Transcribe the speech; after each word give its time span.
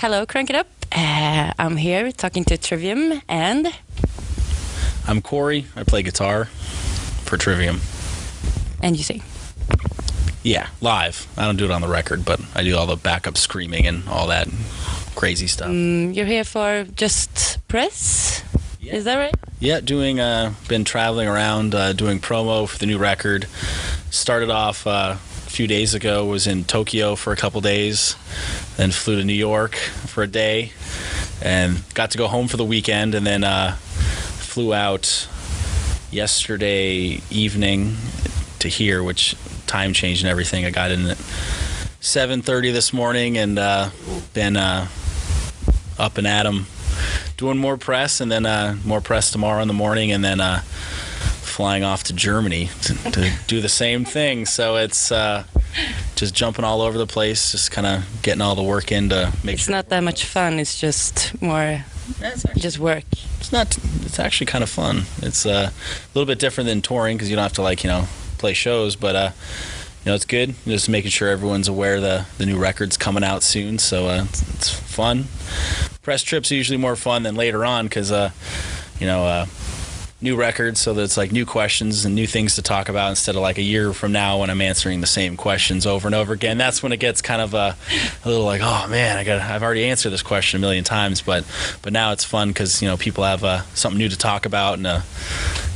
Hello, 0.00 0.24
Crank 0.24 0.48
It 0.48 0.56
Up. 0.56 0.66
Uh, 0.90 1.52
I'm 1.58 1.76
here 1.76 2.10
talking 2.10 2.42
to 2.44 2.56
Trivium 2.56 3.20
and 3.28 3.68
I'm 5.06 5.20
Corey. 5.20 5.66
I 5.76 5.84
play 5.84 6.02
guitar 6.02 6.46
for 6.46 7.36
Trivium. 7.36 7.82
and 8.82 8.96
you 8.96 9.02
sing. 9.02 9.22
Yeah, 10.42 10.68
live. 10.80 11.26
I 11.36 11.44
don't 11.44 11.56
do 11.56 11.66
it 11.66 11.70
on 11.70 11.82
the 11.82 11.88
record, 11.88 12.24
but 12.24 12.40
I 12.54 12.62
do 12.64 12.78
all 12.78 12.86
the 12.86 12.96
backup 12.96 13.36
screaming 13.36 13.86
and 13.86 14.08
all 14.08 14.28
that 14.28 14.48
crazy 15.16 15.46
stuff. 15.46 15.68
Mm, 15.68 16.14
you're 16.14 16.24
here 16.24 16.44
for 16.44 16.86
Just 16.96 17.58
Press. 17.68 18.42
Yeah. 18.80 18.94
Is 18.94 19.04
that 19.04 19.16
right? 19.16 19.34
Yeah, 19.58 19.80
doing. 19.80 20.18
Uh, 20.18 20.54
been 20.66 20.84
traveling 20.84 21.28
around 21.28 21.74
uh, 21.74 21.92
doing 21.92 22.20
promo 22.20 22.66
for 22.66 22.78
the 22.78 22.86
new 22.86 22.96
record. 22.96 23.44
Started 24.08 24.48
off 24.48 24.86
uh, 24.86 25.16
a 25.50 25.52
few 25.52 25.66
days 25.66 25.94
ago. 25.94 26.24
Was 26.24 26.46
in 26.46 26.62
Tokyo 26.62 27.16
for 27.16 27.32
a 27.32 27.36
couple 27.36 27.60
days, 27.60 28.14
then 28.76 28.92
flew 28.92 29.16
to 29.16 29.24
New 29.24 29.32
York 29.32 29.74
for 29.74 30.22
a 30.22 30.26
day, 30.28 30.72
and 31.42 31.82
got 31.94 32.12
to 32.12 32.18
go 32.18 32.28
home 32.28 32.46
for 32.46 32.56
the 32.56 32.64
weekend, 32.64 33.16
and 33.16 33.26
then 33.26 33.42
uh, 33.42 33.72
flew 33.72 34.72
out 34.72 35.26
yesterday 36.12 37.20
evening 37.30 37.96
to 38.60 38.68
here, 38.68 39.02
which 39.02 39.34
time 39.66 39.92
change 39.92 40.22
and 40.22 40.30
everything. 40.30 40.64
I 40.64 40.70
got 40.70 40.92
in 40.92 41.04
at 41.06 41.16
7:30 41.16 42.72
this 42.72 42.92
morning, 42.92 43.36
and 43.36 43.58
uh, 43.58 43.90
been 44.32 44.56
uh, 44.56 44.86
up 45.98 46.16
and 46.16 46.28
at 46.28 46.46
'em 46.46 46.66
doing 47.36 47.58
more 47.58 47.76
press 47.76 48.20
and 48.20 48.30
then 48.30 48.44
uh, 48.46 48.76
more 48.84 49.00
press 49.00 49.30
tomorrow 49.30 49.62
in 49.62 49.68
the 49.68 49.74
morning 49.74 50.12
and 50.12 50.22
then 50.22 50.40
uh, 50.40 50.60
flying 51.60 51.84
off 51.84 52.04
to 52.04 52.14
Germany 52.14 52.70
to, 52.80 52.94
to 53.10 53.30
do 53.46 53.60
the 53.60 53.68
same 53.68 54.02
thing. 54.06 54.46
So 54.46 54.76
it's 54.76 55.12
uh, 55.12 55.44
just 56.16 56.34
jumping 56.34 56.64
all 56.64 56.80
over 56.80 56.96
the 56.96 57.06
place, 57.06 57.52
just 57.52 57.70
kind 57.70 57.86
of 57.86 58.22
getting 58.22 58.40
all 58.40 58.54
the 58.54 58.62
work 58.62 58.90
in 58.90 59.10
to 59.10 59.30
make 59.44 59.56
It's 59.56 59.64
sure. 59.64 59.74
not 59.74 59.90
that 59.90 60.00
much 60.02 60.24
fun. 60.24 60.58
It's 60.58 60.80
just 60.80 61.38
more 61.42 61.84
It's 62.18 62.46
actually, 62.46 62.62
just 62.62 62.78
work. 62.78 63.04
it's 63.38 63.52
not. 63.52 63.76
It's 64.06 64.18
actually 64.18 64.46
kind 64.46 64.64
of 64.64 64.70
fun. 64.70 65.02
It's 65.20 65.44
uh, 65.44 65.68
a 65.70 66.08
little 66.14 66.24
bit 66.26 66.38
different 66.38 66.66
than 66.66 66.80
touring 66.80 67.18
because 67.18 67.28
you 67.28 67.36
don't 67.36 67.42
have 67.42 67.52
to 67.52 67.62
like 67.62 67.84
you 67.84 67.90
know 67.90 68.06
play 68.38 68.54
shows, 68.54 68.96
but 68.96 69.14
uh, 69.14 69.30
you 70.02 70.10
know 70.10 70.14
it's 70.14 70.24
good. 70.24 70.54
Just 70.64 70.88
making 70.88 71.10
sure 71.10 71.28
everyone's 71.28 71.68
aware 71.68 72.00
the 72.00 72.24
the 72.38 72.46
new 72.46 72.56
record's 72.58 72.96
coming 72.96 73.22
out 73.22 73.42
soon. 73.42 73.76
So 73.78 74.08
uh, 74.08 74.24
it's, 74.24 74.40
it's 74.54 74.70
fun. 74.70 75.24
Press 76.00 76.22
trips 76.22 76.50
are 76.50 76.54
usually 76.54 76.78
more 76.78 76.96
fun 76.96 77.22
than 77.22 77.34
later 77.34 77.66
on 77.66 77.84
because 77.84 78.10
uh, 78.10 78.30
you 78.98 79.06
know. 79.06 79.26
Uh, 79.26 79.46
new 80.22 80.36
records 80.36 80.80
so 80.80 80.92
that 80.94 81.02
it's 81.02 81.16
like 81.16 81.32
new 81.32 81.46
questions 81.46 82.04
and 82.04 82.14
new 82.14 82.26
things 82.26 82.56
to 82.56 82.62
talk 82.62 82.88
about 82.88 83.10
instead 83.10 83.34
of 83.34 83.42
like 83.42 83.58
a 83.58 83.62
year 83.62 83.92
from 83.92 84.12
now 84.12 84.40
when 84.40 84.50
I'm 84.50 84.60
answering 84.60 85.00
the 85.00 85.06
same 85.06 85.36
questions 85.36 85.86
over 85.86 86.06
and 86.06 86.14
over 86.14 86.32
again. 86.32 86.58
That's 86.58 86.82
when 86.82 86.92
it 86.92 86.98
gets 86.98 87.22
kind 87.22 87.40
of 87.40 87.54
a, 87.54 87.76
a 88.24 88.28
little 88.28 88.44
like, 88.44 88.60
oh 88.62 88.86
man, 88.88 89.16
I 89.16 89.24
got 89.24 89.40
I've 89.40 89.62
already 89.62 89.84
answered 89.84 90.10
this 90.10 90.22
question 90.22 90.58
a 90.58 90.60
million 90.60 90.84
times, 90.84 91.22
but 91.22 91.44
but 91.82 91.92
now 91.92 92.12
it's 92.12 92.24
fun 92.24 92.48
because 92.48 92.82
you 92.82 92.88
know 92.88 92.96
people 92.96 93.24
have 93.24 93.44
uh, 93.44 93.62
something 93.74 93.98
new 93.98 94.08
to 94.08 94.18
talk 94.18 94.46
about 94.46 94.78
and 94.78 94.86
a 94.86 95.02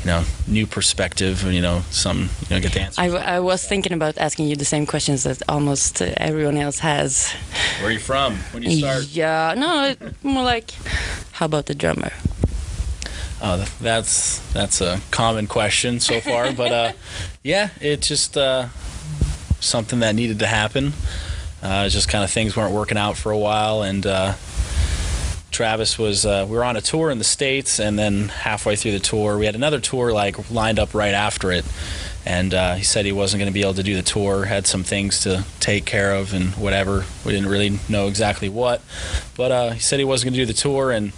you 0.03 0.11
know 0.11 0.25
new 0.47 0.67
perspective 0.67 1.45
and 1.45 1.55
you 1.55 1.63
know 1.63 1.83
some 1.91 2.29
you 2.49 2.57
know 2.57 2.61
get 2.61 2.73
the 2.73 2.81
answer. 2.81 3.01
I, 3.01 3.07
I 3.09 3.41
was 3.41 3.67
thinking 3.67 3.93
about 3.93 4.19
asking 4.19 4.49
you 4.49 4.57
the 4.57 4.65
same 4.65 4.85
questions 4.85 5.23
that 5.23 5.43
almost 5.49 6.03
uh, 6.03 6.13
everyone 6.19 6.59
else 6.59 6.81
has. 6.81 7.33
Where 7.81 7.89
are 7.89 7.93
you 7.93 7.99
from? 7.99 8.37
When 8.53 8.63
you 8.63 8.79
start? 8.79 9.05
Yeah, 9.11 9.55
no, 9.57 9.95
more 10.23 10.45
like, 10.45 10.73
how 11.33 11.47
about 11.47 11.67
the 11.67 11.75
drummer? 11.75 12.13
Oh, 13.47 13.63
that's 13.79 14.39
that's 14.55 14.81
a 14.81 15.03
common 15.11 15.47
question 15.47 16.01
so 16.01 16.19
far, 16.19 16.51
but 16.55 16.73
uh, 16.73 16.93
yeah, 17.43 17.69
it's 17.79 18.09
just 18.09 18.39
uh, 18.39 18.69
something 19.61 20.01
that 20.01 20.15
needed 20.15 20.39
to 20.39 20.47
happen. 20.47 20.95
Uh, 21.63 21.83
it's 21.85 21.93
just 21.93 22.09
kind 22.09 22.25
of 22.25 22.31
things 22.31 22.57
weren't 22.57 22.73
working 22.73 22.97
out 22.97 23.19
for 23.19 23.33
a 23.33 23.37
while, 23.37 23.83
and 23.83 24.07
uh, 24.07 24.33
Travis 25.51 25.99
was 25.99 26.25
uh, 26.25 26.47
we 26.49 26.57
were 26.57 26.65
on 26.65 26.77
a 26.77 26.81
tour 26.81 27.11
in 27.11 27.19
the 27.19 27.25
states, 27.25 27.79
and 27.79 27.99
then 27.99 28.31
halfway 28.31 28.77
through 28.77 28.93
the 28.93 28.99
tour, 28.99 29.37
we 29.37 29.45
had 29.45 29.55
another 29.55 29.79
tour 29.79 30.11
like 30.11 30.51
lined 30.51 30.79
up 30.79 30.95
right 30.95 31.13
after 31.13 31.53
it, 31.53 31.67
and 32.27 32.55
uh, 32.55 32.75
he 32.75 32.83
said 32.83 33.05
he 33.05 33.13
wasn't 33.13 33.41
going 33.41 33.51
to 33.51 33.55
be 33.55 33.63
able 33.63 33.75
to 33.75 33.83
do 33.83 33.97
the 33.97 34.03
tour, 34.03 34.47
had 34.47 34.67
some 34.67 34.83
things 34.83 35.21
to 35.21 35.45
take 35.61 35.85
care 35.85 36.15
of 36.15 36.33
and 36.33 36.51
whatever. 36.55 37.05
We 37.25 37.33
didn't 37.33 37.49
really 37.49 37.79
know 37.89 38.09
exactly 38.09 38.49
what, 38.49 38.81
but 39.37 39.53
uh, 39.53 39.71
he 39.71 39.81
said 39.81 39.99
he 39.99 40.05
wasn't 40.05 40.33
going 40.33 40.35
to 40.35 40.41
do 40.41 40.47
the 40.47 40.59
tour, 40.59 40.91
and 40.91 41.13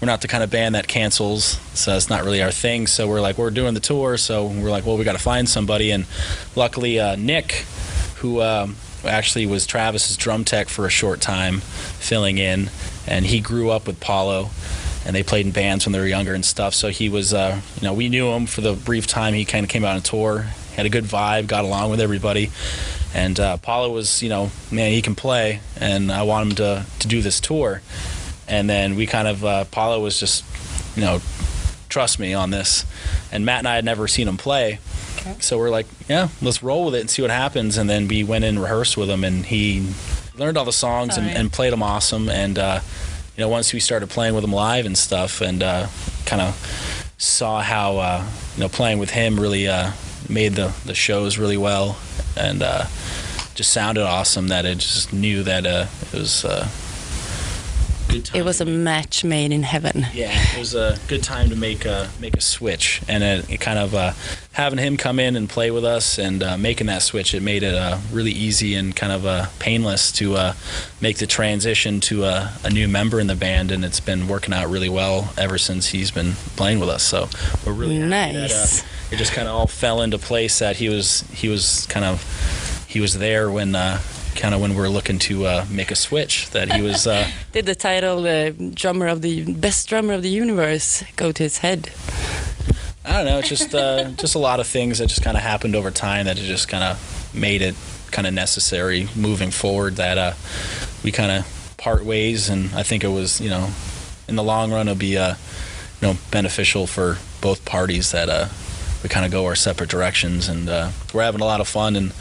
we're 0.00 0.06
not 0.06 0.20
the 0.20 0.28
kind 0.28 0.44
of 0.44 0.50
band 0.50 0.74
that 0.74 0.86
cancels, 0.86 1.58
so 1.74 1.96
it's 1.96 2.08
not 2.08 2.24
really 2.24 2.42
our 2.42 2.52
thing. 2.52 2.86
So 2.86 3.08
we're 3.08 3.20
like, 3.20 3.38
we're 3.38 3.50
doing 3.50 3.74
the 3.74 3.80
tour, 3.80 4.16
so 4.16 4.46
we're 4.46 4.70
like, 4.70 4.86
well, 4.86 4.96
we 4.96 5.04
got 5.04 5.12
to 5.12 5.18
find 5.18 5.48
somebody, 5.48 5.90
and 5.90 6.06
luckily 6.54 7.00
uh, 7.00 7.16
Nick, 7.16 7.64
who 8.16 8.40
um, 8.40 8.76
actually 9.04 9.46
was 9.46 9.66
Travis's 9.66 10.16
drum 10.16 10.44
tech 10.44 10.68
for 10.68 10.86
a 10.86 10.90
short 10.90 11.20
time, 11.20 11.58
filling 11.58 12.38
in, 12.38 12.70
and 13.06 13.26
he 13.26 13.40
grew 13.40 13.70
up 13.70 13.88
with 13.88 13.98
Paulo. 13.98 14.50
And 15.04 15.16
they 15.16 15.22
played 15.22 15.46
in 15.46 15.52
bands 15.52 15.84
when 15.84 15.92
they 15.92 15.98
were 15.98 16.06
younger 16.06 16.34
and 16.34 16.44
stuff. 16.44 16.74
So 16.74 16.88
he 16.88 17.08
was, 17.08 17.34
uh, 17.34 17.60
you 17.76 17.82
know, 17.82 17.94
we 17.94 18.08
knew 18.08 18.28
him 18.28 18.46
for 18.46 18.60
the 18.60 18.74
brief 18.74 19.06
time 19.06 19.34
he 19.34 19.44
kind 19.44 19.64
of 19.64 19.70
came 19.70 19.84
out 19.84 19.96
on 19.96 20.02
tour. 20.02 20.46
Had 20.76 20.86
a 20.86 20.90
good 20.90 21.04
vibe, 21.04 21.48
got 21.48 21.64
along 21.64 21.90
with 21.90 22.00
everybody. 22.00 22.50
And 23.14 23.38
uh, 23.38 23.56
Paulo 23.58 23.92
was, 23.92 24.22
you 24.22 24.28
know, 24.28 24.50
man, 24.70 24.90
he 24.92 25.02
can 25.02 25.14
play, 25.14 25.60
and 25.78 26.10
I 26.10 26.22
want 26.22 26.48
him 26.48 26.56
to 26.56 26.86
to 27.00 27.08
do 27.08 27.20
this 27.20 27.40
tour. 27.40 27.82
And 28.48 28.70
then 28.70 28.96
we 28.96 29.06
kind 29.06 29.28
of, 29.28 29.44
uh, 29.44 29.64
Paulo 29.64 30.00
was 30.00 30.18
just, 30.18 30.44
you 30.96 31.02
know, 31.02 31.20
trust 31.88 32.18
me 32.18 32.32
on 32.32 32.50
this. 32.50 32.86
And 33.30 33.44
Matt 33.44 33.58
and 33.58 33.68
I 33.68 33.74
had 33.74 33.84
never 33.84 34.08
seen 34.08 34.28
him 34.28 34.38
play. 34.38 34.78
So 35.40 35.58
we're 35.58 35.70
like, 35.70 35.86
yeah, 36.08 36.28
let's 36.40 36.62
roll 36.62 36.86
with 36.86 36.94
it 36.94 37.00
and 37.00 37.10
see 37.10 37.22
what 37.22 37.30
happens. 37.30 37.76
And 37.76 37.88
then 37.88 38.08
we 38.08 38.24
went 38.24 38.44
in 38.44 38.56
and 38.56 38.62
rehearsed 38.62 38.96
with 38.96 39.10
him, 39.10 39.24
and 39.24 39.44
he 39.44 39.92
learned 40.36 40.56
all 40.56 40.64
the 40.64 40.72
songs 40.72 41.16
and, 41.18 41.28
and 41.28 41.52
played 41.52 41.72
them 41.72 41.82
awesome. 41.82 42.28
And 42.28 42.58
uh, 42.58 42.80
you 43.36 43.42
know, 43.42 43.48
once 43.48 43.72
we 43.72 43.80
started 43.80 44.10
playing 44.10 44.34
with 44.34 44.44
him 44.44 44.52
live 44.52 44.86
and 44.86 44.96
stuff, 44.96 45.40
and 45.40 45.62
uh, 45.62 45.86
kind 46.26 46.42
of 46.42 47.14
saw 47.18 47.60
how 47.60 47.96
uh, 47.98 48.26
you 48.54 48.60
know 48.60 48.68
playing 48.68 48.98
with 48.98 49.10
him 49.10 49.38
really 49.40 49.68
uh, 49.68 49.92
made 50.28 50.52
the 50.54 50.74
the 50.84 50.94
shows 50.94 51.38
really 51.38 51.56
well, 51.56 51.96
and 52.36 52.62
uh, 52.62 52.84
just 53.54 53.72
sounded 53.72 54.04
awesome. 54.04 54.48
That 54.48 54.66
it 54.66 54.78
just 54.78 55.12
knew 55.12 55.42
that 55.44 55.66
uh, 55.66 55.86
it 56.12 56.18
was. 56.18 56.44
Uh, 58.12 58.16
Good 58.16 58.24
time 58.26 58.40
It 58.40 58.44
was 58.44 58.60
a 58.60 58.64
match 58.66 59.24
made 59.24 59.52
in 59.52 59.62
heaven. 59.62 60.06
yeah, 60.12 60.30
it 60.54 60.58
was 60.58 60.74
a 60.74 60.98
good 61.08 61.22
time 61.22 61.48
to 61.50 61.56
make 61.56 61.84
a 61.86 62.10
make 62.20 62.36
a 62.36 62.40
switch, 62.42 63.00
and 63.08 63.22
it, 63.24 63.48
it 63.50 63.60
kind 63.60 63.78
of 63.78 63.94
uh, 63.94 64.12
having 64.52 64.78
him 64.78 64.96
come 64.98 65.18
in 65.18 65.34
and 65.34 65.48
play 65.48 65.70
with 65.70 65.84
us 65.84 66.18
and 66.18 66.42
uh, 66.42 66.58
making 66.58 66.88
that 66.88 67.00
switch. 67.02 67.34
It 67.34 67.42
made 67.42 67.62
it 67.62 67.74
uh, 67.74 67.98
really 68.12 68.30
easy 68.32 68.74
and 68.74 68.94
kind 68.94 69.12
of 69.12 69.24
uh, 69.24 69.46
painless 69.58 70.12
to 70.12 70.34
uh, 70.36 70.54
make 71.00 71.16
the 71.18 71.26
transition 71.26 72.00
to 72.00 72.24
a, 72.24 72.52
a 72.64 72.70
new 72.70 72.86
member 72.86 73.18
in 73.18 73.28
the 73.28 73.34
band, 73.36 73.70
and 73.72 73.82
it's 73.84 74.00
been 74.00 74.28
working 74.28 74.52
out 74.52 74.68
really 74.68 74.90
well 74.90 75.32
ever 75.38 75.56
since 75.56 75.88
he's 75.88 76.10
been 76.10 76.32
playing 76.56 76.80
with 76.80 76.90
us. 76.90 77.02
So 77.02 77.28
we're 77.64 77.72
really 77.72 77.98
that, 77.98 78.34
Nice. 78.34 78.82
uh, 78.82 78.86
it 79.10 79.16
just 79.16 79.32
kind 79.32 79.48
of 79.48 79.54
all 79.54 79.66
fell 79.66 80.02
into 80.02 80.18
place 80.18 80.58
that 80.58 80.76
he 80.76 80.88
was 80.90 81.22
he 81.32 81.48
was 81.48 81.86
kind 81.88 82.04
of 82.04 82.84
he 82.88 83.00
was 83.00 83.16
there 83.18 83.50
when. 83.50 83.74
Uh, 83.74 84.00
Kind 84.34 84.54
of 84.54 84.60
when 84.60 84.70
we 84.70 84.76
we're 84.76 84.88
looking 84.88 85.18
to 85.20 85.46
uh, 85.46 85.66
make 85.70 85.90
a 85.90 85.94
switch, 85.94 86.50
that 86.50 86.72
he 86.72 86.82
was 86.82 87.06
uh, 87.06 87.30
Did 87.52 87.66
the 87.66 87.74
title 87.74 88.26
uh, 88.26 88.50
"drummer 88.74 89.06
of 89.06 89.22
the 89.22 89.52
best 89.52 89.88
drummer 89.88 90.14
of 90.14 90.22
the 90.22 90.30
universe" 90.30 91.04
go 91.16 91.32
to 91.32 91.42
his 91.42 91.58
head? 91.58 91.90
I 93.04 93.12
don't 93.16 93.26
know. 93.26 93.38
It's 93.38 93.48
just 93.48 93.74
uh, 93.74 94.10
just 94.16 94.34
a 94.34 94.38
lot 94.38 94.60
of 94.60 94.66
things 94.66 94.98
that 94.98 95.08
just 95.08 95.22
kind 95.22 95.36
of 95.36 95.42
happened 95.42 95.76
over 95.76 95.90
time 95.90 96.26
that 96.26 96.36
just 96.36 96.68
kind 96.68 96.84
of 96.84 97.34
made 97.34 97.62
it 97.62 97.74
kind 98.10 98.26
of 98.26 98.34
necessary 98.34 99.08
moving 99.16 99.50
forward 99.50 99.96
that 99.96 100.18
uh, 100.18 100.32
we 101.02 101.10
kind 101.10 101.32
of 101.32 101.74
part 101.78 102.04
ways, 102.04 102.48
and 102.48 102.74
I 102.74 102.82
think 102.82 103.04
it 103.04 103.08
was 103.08 103.40
you 103.40 103.50
know 103.50 103.70
in 104.28 104.36
the 104.36 104.42
long 104.42 104.70
run 104.70 104.88
it'll 104.88 104.98
be 104.98 105.18
uh, 105.18 105.34
you 106.00 106.08
know 106.08 106.16
beneficial 106.30 106.86
for 106.86 107.18
both 107.40 107.64
parties 107.64 108.12
that 108.12 108.28
uh, 108.28 108.48
we 109.02 109.08
kind 109.08 109.26
of 109.26 109.32
go 109.32 109.46
our 109.46 109.56
separate 109.56 109.90
directions, 109.90 110.48
and 110.48 110.68
uh, 110.68 110.90
we're 111.12 111.22
having 111.22 111.40
a 111.40 111.44
lot 111.44 111.60
of 111.60 111.68
fun 111.68 111.96
and 111.96 112.12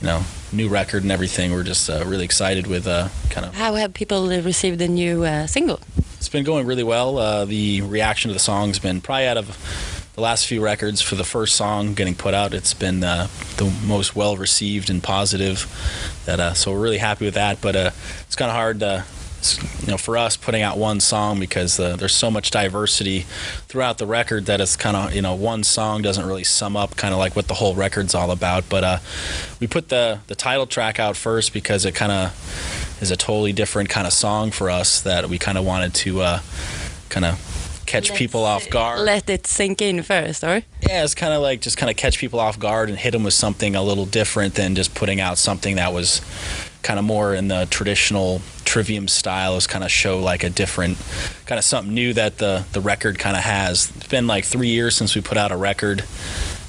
you 0.00 0.06
know 0.06 0.22
new 0.52 0.68
record 0.68 1.02
and 1.02 1.12
everything. 1.12 1.52
We're 1.52 1.62
just 1.62 1.88
uh, 1.88 2.04
really 2.06 2.24
excited 2.24 2.66
with 2.66 2.86
uh, 2.86 3.08
kind 3.30 3.46
of 3.46 3.54
How 3.54 3.74
have 3.74 3.94
people 3.94 4.28
received 4.28 4.78
the 4.78 4.88
new 4.88 5.24
uh, 5.24 5.46
single? 5.46 5.80
it's 6.16 6.28
been 6.28 6.44
going 6.44 6.66
really 6.66 6.84
well. 6.84 7.16
Uh, 7.18 7.44
the 7.46 7.80
reaction 7.80 8.28
to 8.28 8.34
the 8.34 8.38
song's 8.40 8.78
been 8.78 9.00
probably 9.00 9.26
out 9.26 9.38
of 9.38 9.56
the 10.14 10.20
last 10.20 10.46
few 10.46 10.60
records 10.62 11.00
for 11.00 11.14
the 11.14 11.24
first 11.24 11.56
song 11.56 11.94
getting 11.94 12.14
put 12.14 12.34
out. 12.34 12.52
It's 12.52 12.74
been 12.74 13.02
uh, 13.02 13.28
the 13.56 13.72
most 13.86 14.14
well 14.14 14.36
received 14.36 14.90
and 14.90 15.02
positive. 15.02 15.66
That 16.26 16.40
uh, 16.40 16.54
so 16.54 16.72
we're 16.72 16.80
really 16.80 16.98
happy 16.98 17.24
with 17.24 17.34
that. 17.34 17.60
But 17.62 17.74
uh, 17.76 17.90
it's 18.26 18.36
kind 18.36 18.50
of 18.50 18.54
hard 18.54 18.82
You 19.80 19.88
know, 19.88 19.96
for 19.96 20.16
us, 20.16 20.36
putting 20.36 20.62
out 20.62 20.78
one 20.78 21.00
song 21.00 21.40
because 21.40 21.76
there's 21.76 22.14
so 22.14 22.30
much 22.30 22.50
diversity 22.50 23.26
throughout 23.68 23.98
the 23.98 24.06
record 24.06 24.46
that 24.46 24.60
it's 24.60 24.76
kind 24.76 24.96
of 24.96 25.14
you 25.14 25.22
know 25.22 25.34
one 25.34 25.64
song 25.64 26.02
doesn't 26.02 26.26
really 26.26 26.44
sum 26.44 26.76
up 26.76 26.96
kind 26.96 27.12
of 27.12 27.18
like 27.18 27.36
what 27.36 27.48
the 27.48 27.54
whole 27.54 27.74
record's 27.74 28.14
all 28.14 28.30
about. 28.30 28.68
But 28.68 28.84
uh, 28.84 28.98
we 29.60 29.66
put 29.66 29.88
the 29.88 30.20
the 30.26 30.34
title 30.34 30.66
track 30.66 30.98
out 30.98 31.16
first 31.16 31.52
because 31.52 31.84
it 31.84 31.94
kind 31.94 32.12
of 32.12 32.98
is 33.00 33.10
a 33.10 33.16
totally 33.16 33.52
different 33.52 33.88
kind 33.88 34.06
of 34.06 34.12
song 34.12 34.50
for 34.50 34.70
us 34.70 35.00
that 35.02 35.28
we 35.28 35.38
kind 35.38 35.56
of 35.56 35.64
wanted 35.64 35.94
to 35.94 36.20
uh, 36.20 36.40
kind 37.08 37.24
of 37.24 37.82
catch 37.86 38.14
people 38.14 38.44
off 38.44 38.70
guard. 38.70 39.00
Let 39.00 39.28
it 39.28 39.46
sink 39.46 39.82
in 39.82 40.02
first, 40.02 40.44
or 40.44 40.62
yeah, 40.82 41.04
it's 41.04 41.14
kind 41.14 41.32
of 41.32 41.42
like 41.42 41.60
just 41.60 41.76
kind 41.76 41.90
of 41.90 41.96
catch 41.96 42.18
people 42.18 42.38
off 42.38 42.58
guard 42.58 42.88
and 42.88 42.98
hit 42.98 43.10
them 43.10 43.24
with 43.24 43.34
something 43.34 43.74
a 43.74 43.82
little 43.82 44.06
different 44.06 44.54
than 44.54 44.74
just 44.74 44.94
putting 44.94 45.20
out 45.20 45.38
something 45.38 45.76
that 45.76 45.92
was 45.92 46.20
kind 46.82 46.98
of 46.98 47.04
more 47.04 47.34
in 47.34 47.48
the 47.48 47.66
traditional 47.70 48.40
trivium 48.64 49.08
style 49.08 49.56
is 49.56 49.66
kind 49.66 49.84
of 49.84 49.90
show 49.90 50.18
like 50.20 50.44
a 50.44 50.50
different 50.50 50.98
kind 51.46 51.58
of 51.58 51.64
something 51.64 51.92
new 51.92 52.12
that 52.14 52.38
the 52.38 52.64
the 52.72 52.80
record 52.80 53.18
kind 53.18 53.36
of 53.36 53.42
has. 53.42 53.92
It's 53.96 54.08
been 54.08 54.26
like 54.26 54.44
three 54.44 54.68
years 54.68 54.96
since 54.96 55.14
we 55.14 55.20
put 55.20 55.36
out 55.36 55.52
a 55.52 55.56
record, 55.56 56.04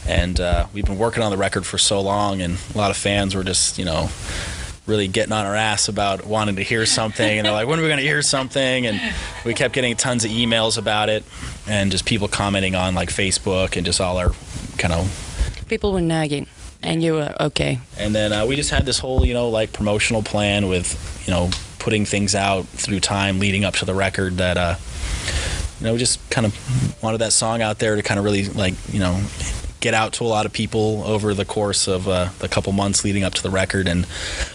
and 0.08 0.40
uh, 0.40 0.68
we've 0.74 0.86
been 0.86 0.98
working 0.98 1.24
on 1.24 1.32
the 1.32 1.38
record 1.38 1.66
for 1.66 1.78
so 1.78 2.02
long, 2.02 2.42
and 2.42 2.58
a 2.74 2.78
lot 2.78 2.92
of 2.92 2.98
fans 2.98 3.36
were 3.36 3.44
just 3.44 3.78
you 3.78 3.86
know 3.86 4.10
really 4.88 5.08
getting 5.08 5.32
on 5.32 5.46
our 5.46 5.56
ass 5.56 5.88
about 5.88 6.26
wanting 6.26 6.56
to 6.56 6.64
hear 6.64 6.88
something 6.88 7.38
and 7.38 7.46
they're 7.46 7.54
like 7.54 7.68
when 7.68 7.78
are 7.78 7.84
we 7.84 7.88
going 7.88 8.00
to 8.00 8.04
hear 8.04 8.24
something 8.24 8.88
and 8.88 9.00
we 9.46 9.54
kept 9.54 9.76
getting 9.76 9.96
tons 9.96 10.26
of 10.26 10.32
emails 10.32 10.76
about 10.76 11.08
it 11.08 11.24
and 11.68 11.92
just 11.92 12.04
people 12.04 12.28
commenting 12.28 12.74
on 12.74 12.96
like 12.96 13.10
facebook 13.10 13.78
and 13.78 13.86
just 13.86 14.02
all 14.02 14.18
our 14.18 14.32
kind 14.80 14.92
of 14.92 15.32
People 15.72 15.94
were 15.94 16.02
nagging, 16.02 16.48
and 16.84 17.04
you 17.04 17.14
were 17.14 17.36
okay. 17.40 17.80
and 17.98 18.14
then 18.14 18.34
uh, 18.34 18.46
we 18.46 18.56
just 18.56 18.70
had 18.70 18.86
this 18.86 19.00
whole 19.00 19.26
you 19.26 19.34
know 19.34 19.50
like 19.50 19.74
promotional 19.74 20.24
plan 20.24 20.68
with 20.68 21.24
you 21.26 21.34
know 21.34 21.50
putting 21.80 22.06
things 22.06 22.36
out 22.36 22.66
through 22.68 23.00
time 23.00 23.40
leading 23.40 23.66
up 23.66 23.74
to 23.74 23.86
the 23.86 23.94
record 23.94 24.38
that 24.38 24.58
uh 24.58 24.76
you 25.80 25.88
know 25.88 25.94
we 25.94 26.00
just 26.00 26.20
kind 26.30 26.46
of 26.46 27.04
wanted 27.04 27.18
that 27.18 27.34
song 27.34 27.62
out 27.62 27.80
there 27.80 27.96
to 27.96 28.04
kind 28.04 28.20
of 28.20 28.24
really 28.24 28.46
like 28.46 28.76
you 28.92 29.00
know 29.00 29.20
get 29.80 29.94
out 29.96 30.14
to 30.14 30.24
a 30.24 30.26
lot 30.26 30.46
of 30.46 30.54
people 30.54 31.04
over 31.06 31.34
the 31.34 31.46
course 31.46 31.88
of 31.88 32.08
uh, 32.08 32.30
the 32.38 32.48
couple 32.48 32.72
months 32.72 33.04
leading 33.04 33.24
up 33.24 33.34
to 33.34 33.42
the 33.42 33.50
record 33.50 33.88
and 33.88 34.06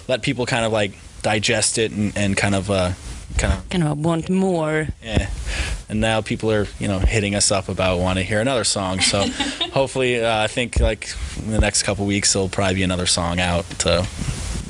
let 0.07 0.23
people 0.23 0.47
kind 0.47 0.65
of 0.65 0.71
like 0.71 0.93
digest 1.23 1.79
it 1.79 1.91
and, 1.91 2.17
and 2.17 2.37
kind 2.37 2.55
of 2.55 2.71
uh 2.71 2.93
kind 3.39 3.53
of 3.55 3.69
Kind 3.71 3.85
of 3.85 3.99
want 3.99 4.29
more. 4.31 4.89
yeah. 5.03 5.31
And 5.89 6.01
now 6.01 6.21
people 6.21 6.51
are, 6.51 6.67
you 6.81 6.89
know, 6.89 6.99
hitting 6.99 7.35
us 7.37 7.53
up 7.53 7.69
about 7.69 7.99
wanting 8.01 8.25
to 8.25 8.29
hear 8.29 8.41
another 8.41 8.65
song. 8.65 9.01
So 9.01 9.23
hopefully, 9.73 10.21
uh, 10.25 10.43
I 10.43 10.49
think 10.49 10.81
like 10.81 11.09
in 11.39 11.53
the 11.53 11.61
next 11.61 11.85
couple 11.85 12.07
weeks, 12.07 12.33
there'll 12.33 12.49
probably 12.49 12.75
be 12.75 12.83
another 12.83 13.07
song 13.07 13.39
out 13.39 13.65
to 13.81 14.05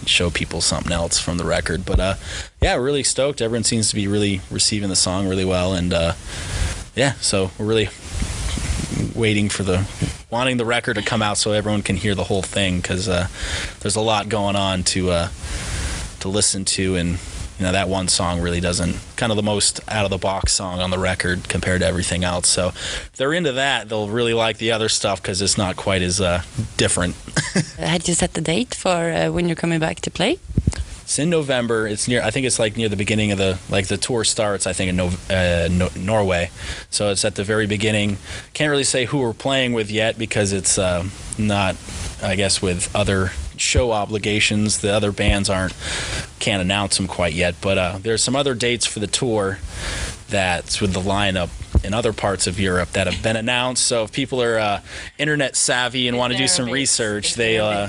show 0.05 0.29
people 0.31 0.61
something 0.61 0.93
else 0.93 1.19
from 1.19 1.39
the 1.39 1.45
record. 1.45 1.87
But 1.87 2.01
uh, 2.01 2.15
yeah, 2.61 2.75
really 2.75 3.03
stoked. 3.03 3.41
Everyone 3.41 3.65
seems 3.65 3.89
to 3.89 3.95
be 3.95 4.07
really 4.09 4.41
receiving 4.51 4.91
the 4.91 4.97
song 4.97 5.27
really 5.27 5.45
well, 5.47 5.73
and 5.75 5.93
uh, 5.95 6.13
yeah, 6.95 7.13
so 7.15 7.51
we're 7.59 7.67
really 7.67 7.89
waiting 9.15 9.49
for 9.49 9.63
the 9.63 9.87
wanting 10.31 10.59
the 10.59 10.65
record 10.67 10.95
to 10.95 11.03
come 11.03 11.23
out 11.23 11.39
so 11.39 11.53
everyone 11.53 11.83
can 11.83 11.97
hear 11.97 12.15
the 12.15 12.25
whole 12.25 12.43
thing 12.43 12.77
because 12.77 13.09
uh, 13.09 13.27
there's 13.81 13.97
a 13.97 14.01
lot 14.01 14.29
going 14.29 14.57
on 14.57 14.83
to 14.83 15.11
uh, 15.11 15.29
to 16.21 16.29
listen 16.29 16.65
to 16.65 16.97
and 16.97 17.19
you 17.59 17.65
know 17.65 17.73
that 17.73 17.89
one 17.89 18.09
song 18.09 18.41
really 18.41 18.61
doesn't 18.61 18.97
kind 19.17 19.33
of 19.33 19.37
the 19.37 19.43
most 19.43 19.81
out 19.89 20.05
of 20.05 20.11
the 20.11 20.19
box 20.19 20.53
song 20.53 20.81
on 20.81 20.91
the 20.91 20.99
record 20.99 21.49
compared 21.49 21.81
to 21.81 21.87
everything 21.87 22.23
else. 22.25 22.49
So 22.49 22.69
if 22.69 23.13
they're 23.17 23.33
into 23.33 23.53
that 23.53 23.89
they'll 23.89 24.09
really 24.09 24.35
like 24.35 24.59
the 24.59 24.73
other 24.73 24.89
stuff 24.89 25.23
because 25.23 25.41
it's 25.43 25.57
not 25.57 25.77
quite 25.77 26.03
as 26.03 26.21
uh, 26.21 26.43
different. 26.77 27.15
Had 27.79 28.07
you 28.09 28.15
set 28.15 28.35
the 28.35 28.41
date 28.41 28.75
for 28.75 29.11
uh, 29.11 29.31
when 29.31 29.49
you're 29.49 29.57
coming 29.57 29.81
back 29.81 30.01
to 30.01 30.11
play? 30.11 30.39
it's 31.03 31.21
in 31.21 31.31
november. 31.31 31.87
It's 31.87 32.09
near 32.09 32.21
i 32.23 32.31
think 32.33 32.47
it's 32.47 32.59
like 32.59 32.77
near 32.77 32.89
the 32.89 32.97
beginning 32.97 33.31
of 33.31 33.39
the 33.39 33.59
like 33.71 33.87
the 33.87 33.97
tour 33.97 34.25
starts 34.25 34.67
i 34.67 34.73
think 34.73 34.89
in 34.91 34.97
Nov- 34.97 35.31
uh, 35.31 35.69
no- 35.71 35.91
norway. 35.97 36.51
So 36.91 37.11
it's 37.11 37.25
at 37.25 37.37
the 37.37 37.45
very 37.45 37.67
beginning. 37.67 38.19
Can't 38.55 38.71
really 38.71 38.85
say 38.85 39.05
who 39.05 39.19
we're 39.21 39.33
playing 39.33 39.73
with 39.73 39.89
yet 39.91 40.19
because 40.19 40.53
it's 40.53 40.79
uh, 40.79 41.05
not 41.39 41.77
i 42.23 42.35
guess 42.35 42.61
with 42.61 42.95
other 42.95 43.31
show 43.57 43.93
obligations 43.93 44.79
the 44.79 44.93
other 44.93 45.13
bands 45.13 45.49
aren't 45.51 45.75
can't 46.39 46.63
announce 46.63 46.97
them 46.97 47.07
quite 47.07 47.33
yet 47.33 47.55
but 47.61 47.79
uh, 47.79 47.99
there's 48.01 48.23
some 48.23 48.37
other 48.37 48.55
dates 48.55 48.87
for 48.87 49.01
the 49.01 49.07
tour 49.07 49.59
that's 50.29 50.81
with 50.81 50.93
the 50.93 51.01
lineup 51.01 51.51
in 51.85 51.95
other 51.95 52.13
parts 52.13 52.47
of 52.47 52.59
Europe 52.59 52.91
that 52.93 53.07
have 53.07 53.23
been 53.23 53.37
announced. 53.37 53.85
So 53.85 54.05
if 54.05 54.13
people 54.13 54.43
are 54.43 54.59
uh, 54.59 54.81
internet 55.19 55.57
savvy 55.57 56.09
and 56.09 56.17
want 56.17 56.33
to 56.33 56.39
do 56.39 56.49
some 56.49 56.69
research, 56.71 57.35
they 57.35 57.59
uh, 57.59 57.89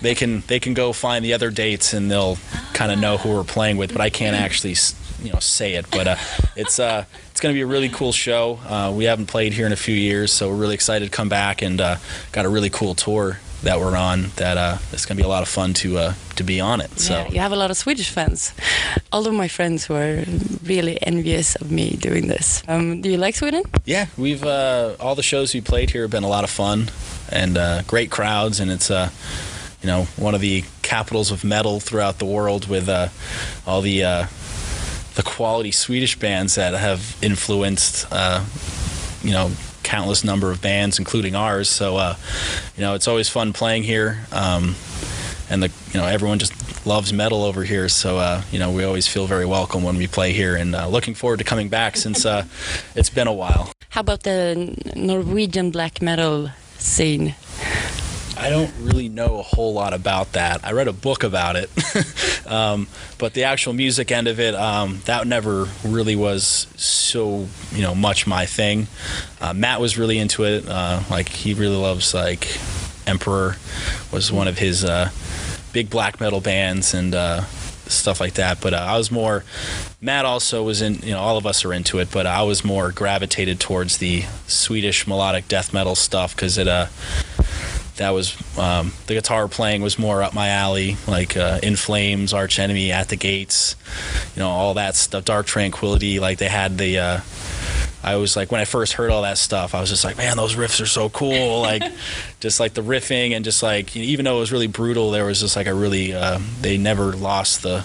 they 0.00 0.14
can 0.14 0.42
they 0.46 0.58
can 0.58 0.74
go 0.74 0.92
find 0.92 1.24
the 1.24 1.34
other 1.34 1.50
dates 1.50 1.92
and 1.92 2.10
they'll 2.10 2.38
kind 2.72 2.90
of 2.92 2.98
know 2.98 3.18
who 3.18 3.30
we're 3.30 3.44
playing 3.44 3.76
with. 3.76 3.92
But 3.92 4.00
I 4.00 4.10
can't 4.10 4.36
actually 4.36 4.76
you 5.22 5.32
know 5.32 5.38
say 5.38 5.74
it. 5.74 5.86
But 5.90 6.08
uh, 6.08 6.16
it's 6.56 6.78
uh, 6.78 7.04
it's 7.30 7.40
going 7.40 7.54
to 7.54 7.56
be 7.56 7.62
a 7.62 7.66
really 7.66 7.88
cool 7.88 8.12
show. 8.12 8.58
Uh, 8.66 8.92
we 8.94 9.04
haven't 9.04 9.26
played 9.26 9.52
here 9.52 9.66
in 9.66 9.72
a 9.72 9.76
few 9.76 9.94
years, 9.94 10.32
so 10.32 10.48
we're 10.48 10.56
really 10.56 10.74
excited 10.74 11.04
to 11.04 11.10
come 11.10 11.28
back 11.28 11.62
and 11.62 11.80
uh, 11.80 11.96
got 12.32 12.46
a 12.46 12.48
really 12.48 12.70
cool 12.70 12.94
tour 12.94 13.38
that 13.62 13.80
we're 13.80 13.96
on. 13.96 14.30
That 14.36 14.56
uh, 14.56 14.78
it's 14.92 15.06
going 15.06 15.16
to 15.16 15.22
be 15.22 15.26
a 15.26 15.28
lot 15.28 15.42
of 15.42 15.48
fun 15.48 15.72
to 15.74 15.98
uh, 15.98 16.14
to 16.36 16.44
be 16.44 16.60
on 16.60 16.80
it. 16.80 16.98
So. 16.98 17.12
Yeah, 17.12 17.28
you 17.28 17.40
have 17.40 17.52
a 17.52 17.56
lot 17.56 17.70
of 17.70 17.76
Swedish 17.76 18.10
fans. 18.10 18.52
All 19.12 19.26
of 19.26 19.34
my 19.34 19.48
friends 19.48 19.88
were 19.88 20.24
really 20.64 20.98
envious 21.02 21.56
of 21.56 21.70
me 21.70 21.96
doing 21.96 22.28
this. 22.28 22.62
Um, 22.68 23.00
do 23.00 23.10
you 23.10 23.18
like 23.18 23.34
Sweden? 23.34 23.62
Yeah, 23.84 24.06
we've 24.16 24.44
uh, 24.44 24.96
all 25.00 25.14
the 25.14 25.22
shows 25.22 25.54
we 25.54 25.60
played 25.60 25.90
here 25.90 26.02
have 26.02 26.10
been 26.10 26.24
a 26.24 26.28
lot 26.28 26.44
of 26.44 26.50
fun 26.50 26.90
and 27.30 27.56
uh, 27.56 27.82
great 27.82 28.10
crowds, 28.10 28.60
and 28.60 28.70
it's 28.70 28.90
uh, 28.90 29.10
you 29.82 29.86
know 29.86 30.04
one 30.16 30.34
of 30.34 30.40
the 30.40 30.64
capitals 30.82 31.30
of 31.30 31.44
metal 31.44 31.80
throughout 31.80 32.18
the 32.18 32.26
world 32.26 32.68
with 32.68 32.88
uh, 32.88 33.08
all 33.66 33.80
the 33.80 34.04
uh, 34.04 34.26
the 35.14 35.22
quality 35.22 35.72
Swedish 35.72 36.18
bands 36.18 36.54
that 36.54 36.74
have 36.74 37.16
influenced 37.22 38.06
uh, 38.10 38.44
you 39.22 39.32
know 39.32 39.50
countless 39.82 40.24
number 40.24 40.50
of 40.50 40.60
bands, 40.60 40.98
including 40.98 41.34
ours. 41.34 41.68
So 41.68 41.96
uh, 41.96 42.16
you 42.76 42.82
know 42.82 42.94
it's 42.94 43.08
always 43.08 43.28
fun 43.28 43.52
playing 43.52 43.84
here, 43.84 44.26
um, 44.32 44.74
and 45.50 45.62
the 45.62 45.70
you 45.92 46.00
know 46.00 46.06
everyone 46.06 46.38
just 46.38 46.52
loves 46.86 47.12
metal 47.12 47.44
over 47.44 47.64
here. 47.64 47.88
So 47.88 48.18
uh, 48.18 48.42
you 48.50 48.58
know 48.58 48.70
we 48.70 48.84
always 48.84 49.06
feel 49.08 49.26
very 49.26 49.46
welcome 49.46 49.82
when 49.82 49.96
we 49.96 50.06
play 50.06 50.32
here, 50.32 50.56
and 50.56 50.74
uh, 50.74 50.88
looking 50.88 51.14
forward 51.14 51.38
to 51.38 51.44
coming 51.44 51.68
back 51.68 51.96
since 51.96 52.26
uh, 52.26 52.44
it's 52.94 53.10
been 53.10 53.26
a 53.26 53.32
while. 53.32 53.70
How 53.90 54.00
about 54.00 54.22
the 54.22 54.74
Norwegian 54.96 55.70
black 55.70 56.00
metal 56.00 56.50
scene? 56.78 57.34
I 58.42 58.50
don't 58.50 58.72
really 58.80 59.08
know 59.08 59.38
a 59.38 59.42
whole 59.42 59.72
lot 59.72 59.94
about 59.94 60.32
that. 60.32 60.64
I 60.64 60.72
read 60.72 60.88
a 60.88 60.92
book 60.92 61.22
about 61.22 61.54
it, 61.54 61.70
um, 62.50 62.88
but 63.16 63.34
the 63.34 63.44
actual 63.44 63.72
music 63.72 64.10
end 64.10 64.26
of 64.26 64.40
it, 64.40 64.56
um, 64.56 65.00
that 65.04 65.28
never 65.28 65.68
really 65.84 66.16
was 66.16 66.66
so 66.74 67.46
you 67.70 67.82
know 67.82 67.94
much 67.94 68.26
my 68.26 68.44
thing. 68.46 68.88
Uh, 69.40 69.54
Matt 69.54 69.80
was 69.80 69.96
really 69.96 70.18
into 70.18 70.42
it. 70.42 70.68
Uh, 70.68 71.02
like 71.08 71.28
he 71.28 71.54
really 71.54 71.76
loves 71.76 72.14
like 72.14 72.58
Emperor 73.06 73.58
was 74.12 74.32
one 74.32 74.48
of 74.48 74.58
his 74.58 74.84
uh, 74.84 75.10
big 75.72 75.88
black 75.88 76.20
metal 76.20 76.40
bands 76.40 76.94
and 76.94 77.14
uh, 77.14 77.44
stuff 77.86 78.18
like 78.18 78.34
that. 78.34 78.60
But 78.60 78.74
uh, 78.74 78.78
I 78.78 78.98
was 78.98 79.12
more. 79.12 79.44
Matt 80.00 80.24
also 80.24 80.64
was 80.64 80.82
in. 80.82 80.94
You 80.94 81.12
know, 81.12 81.20
all 81.20 81.36
of 81.36 81.46
us 81.46 81.64
are 81.64 81.72
into 81.72 82.00
it, 82.00 82.10
but 82.10 82.26
I 82.26 82.42
was 82.42 82.64
more 82.64 82.90
gravitated 82.90 83.60
towards 83.60 83.98
the 83.98 84.24
Swedish 84.48 85.06
melodic 85.06 85.46
death 85.46 85.72
metal 85.72 85.94
stuff 85.94 86.34
because 86.34 86.58
it. 86.58 86.66
Uh, 86.66 86.86
that 87.96 88.10
was 88.10 88.36
um, 88.58 88.92
the 89.06 89.14
guitar 89.14 89.48
playing 89.48 89.82
was 89.82 89.98
more 89.98 90.22
up 90.22 90.34
my 90.34 90.48
alley, 90.48 90.96
like 91.06 91.36
uh, 91.36 91.60
In 91.62 91.76
Flames, 91.76 92.32
Arch 92.32 92.58
Enemy, 92.58 92.92
At 92.92 93.08
the 93.08 93.16
Gates, 93.16 93.76
you 94.34 94.40
know, 94.40 94.48
all 94.48 94.74
that 94.74 94.94
stuff. 94.94 95.24
Dark 95.24 95.46
Tranquillity, 95.46 96.18
like 96.18 96.38
they 96.38 96.48
had 96.48 96.78
the. 96.78 96.98
Uh, 96.98 97.20
I 98.04 98.16
was 98.16 98.34
like 98.34 98.50
when 98.50 98.60
I 98.60 98.64
first 98.64 98.94
heard 98.94 99.10
all 99.10 99.22
that 99.22 99.38
stuff, 99.38 99.74
I 99.74 99.80
was 99.80 99.88
just 99.88 100.04
like, 100.04 100.16
man, 100.16 100.36
those 100.36 100.56
riffs 100.56 100.80
are 100.82 100.86
so 100.86 101.08
cool. 101.08 101.62
Like, 101.72 101.84
just 102.40 102.58
like 102.58 102.74
the 102.74 102.82
riffing 102.82 103.30
and 103.30 103.44
just 103.44 103.62
like 103.62 103.96
even 103.96 104.24
though 104.24 104.36
it 104.36 104.40
was 104.40 104.50
really 104.52 104.66
brutal, 104.66 105.12
there 105.12 105.24
was 105.24 105.40
just 105.40 105.54
like 105.54 105.68
a 105.68 105.74
really 105.74 106.12
uh, 106.12 106.40
they 106.60 106.76
never 106.76 107.12
lost 107.12 107.62
the 107.62 107.84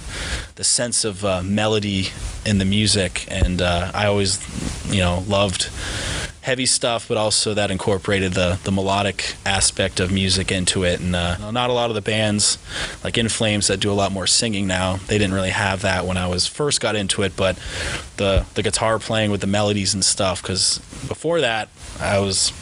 the 0.56 0.64
sense 0.64 1.06
of 1.06 1.24
uh, 1.24 1.44
melody 1.44 2.08
in 2.46 2.58
the 2.58 2.66
music, 2.66 3.28
and 3.30 3.62
uh, 3.62 3.92
I 3.94 4.08
always 4.08 4.42
you 4.92 5.00
know 5.00 5.24
loved 5.28 5.70
heavy 6.48 6.66
stuff, 6.66 7.10
but 7.10 7.18
also 7.18 7.54
that 7.54 7.70
incorporated 7.72 8.32
the 8.32 8.58
the 8.63 8.72
melodic 8.72 9.36
aspect 9.46 10.00
of 10.00 10.13
music 10.13 10.50
into 10.50 10.86
it. 10.86 11.01
And 11.01 11.13
uh, 11.13 11.51
not 11.51 11.70
a 11.70 11.74
lot 11.74 11.89
of 11.89 11.96
the 11.96 12.01
bands, 12.01 12.58
like 13.04 13.18
In 13.18 13.27
Flames, 13.27 13.68
that 13.68 13.82
do 13.82 13.92
a 13.92 13.94
lot 14.01 14.13
more 14.13 14.25
singing 14.27 14.66
now, 14.66 14.96
they 15.08 15.18
didn't 15.18 15.34
really 15.34 15.50
have 15.51 15.82
that 15.82 16.06
when 16.06 16.16
I 16.16 16.27
was 16.27 16.48
first 16.48 16.80
got 16.80 16.96
into 16.96 17.24
it. 17.24 17.36
But 17.36 17.60
the 18.16 18.46
the 18.54 18.63
guitar 18.63 18.98
playing 18.98 19.30
with 19.30 19.42
the 19.42 19.48
melodies 19.48 19.94
and 19.94 20.06
stuff, 20.06 20.42
because 20.42 20.80
before 21.10 21.42
that, 21.42 21.68
I 22.00 22.20
was 22.20 22.54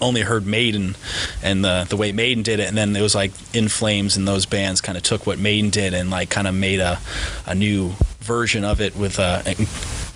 only 0.00 0.22
heard 0.22 0.44
Maiden 0.44 0.96
and 1.44 1.64
the 1.64 1.86
the 1.88 1.96
way 1.96 2.10
Maiden 2.10 2.42
did 2.42 2.58
it, 2.58 2.66
and 2.66 2.76
then 2.76 2.96
it 2.96 3.02
was 3.02 3.14
like 3.14 3.30
In 3.54 3.68
Flames 3.68 4.16
and 4.16 4.26
those 4.26 4.46
bands 4.46 4.80
kind 4.80 4.98
of 4.98 5.04
took 5.04 5.28
what 5.28 5.38
Maiden 5.38 5.70
did 5.70 5.94
and 5.94 6.10
like 6.10 6.28
kind 6.28 6.48
of 6.48 6.54
made 6.56 6.80
a 6.80 6.98
a 7.46 7.54
new 7.54 7.92
version 8.18 8.64
of 8.64 8.80
it 8.80 8.96
with 8.96 9.20
uh, 9.20 9.42
in- 9.46 9.68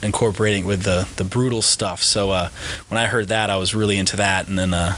incorporating 0.06 0.64
with 0.64 0.82
the 0.82 1.06
the 1.16 1.24
brutal 1.24 1.60
stuff. 1.60 2.02
So 2.02 2.30
uh, 2.30 2.48
when 2.88 2.98
I 2.98 3.06
heard 3.06 3.28
that, 3.28 3.50
I 3.50 3.56
was 3.56 3.74
really 3.74 3.98
into 3.98 4.16
that, 4.16 4.48
and 4.48 4.58
then. 4.58 4.72
Uh, 4.74 4.96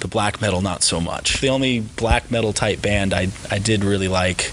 the 0.00 0.08
black 0.08 0.38
metal, 0.40 0.60
not 0.60 0.82
so 0.82 1.00
much. 1.00 1.40
The 1.40 1.48
only 1.48 1.80
black 1.80 2.30
metal 2.30 2.52
type 2.52 2.82
band 2.82 3.14
I, 3.14 3.28
I 3.50 3.58
did 3.58 3.82
really 3.82 4.08
like 4.08 4.52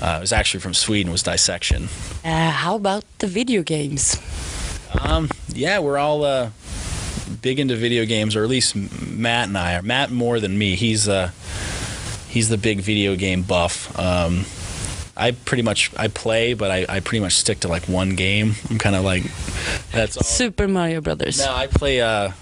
uh, 0.00 0.18
was 0.20 0.32
actually 0.32 0.58
from 0.58 0.74
Sweden 0.74 1.12
was 1.12 1.22
Dissection. 1.22 1.88
Uh, 2.24 2.50
how 2.50 2.74
about 2.74 3.04
the 3.18 3.28
video 3.28 3.62
games? 3.62 4.20
Um, 5.00 5.30
yeah, 5.48 5.78
we're 5.78 5.98
all 5.98 6.24
uh, 6.24 6.50
big 7.40 7.60
into 7.60 7.76
video 7.76 8.04
games, 8.04 8.34
or 8.34 8.42
at 8.42 8.50
least 8.50 8.74
Matt 8.74 9.48
and 9.48 9.56
I 9.56 9.76
are. 9.76 9.82
Matt 9.82 10.10
more 10.10 10.40
than 10.40 10.58
me. 10.58 10.74
He's 10.74 11.08
uh, 11.08 11.30
he's 12.28 12.48
the 12.48 12.58
big 12.58 12.80
video 12.80 13.14
game 13.14 13.42
buff. 13.42 13.96
Um, 13.98 14.44
I 15.16 15.32
pretty 15.32 15.62
much 15.62 15.90
I 15.96 16.08
play, 16.08 16.54
but 16.54 16.70
I, 16.70 16.86
I 16.88 17.00
pretty 17.00 17.20
much 17.20 17.34
stick 17.36 17.60
to 17.60 17.68
like 17.68 17.84
one 17.84 18.16
game. 18.16 18.54
I'm 18.70 18.78
kind 18.78 18.96
of 18.96 19.04
like 19.04 19.24
that's 19.92 20.16
all. 20.16 20.22
Super 20.22 20.66
Mario 20.68 21.00
Brothers. 21.00 21.38
No, 21.38 21.52
I 21.54 21.66
play. 21.66 22.00
Uh, 22.00 22.32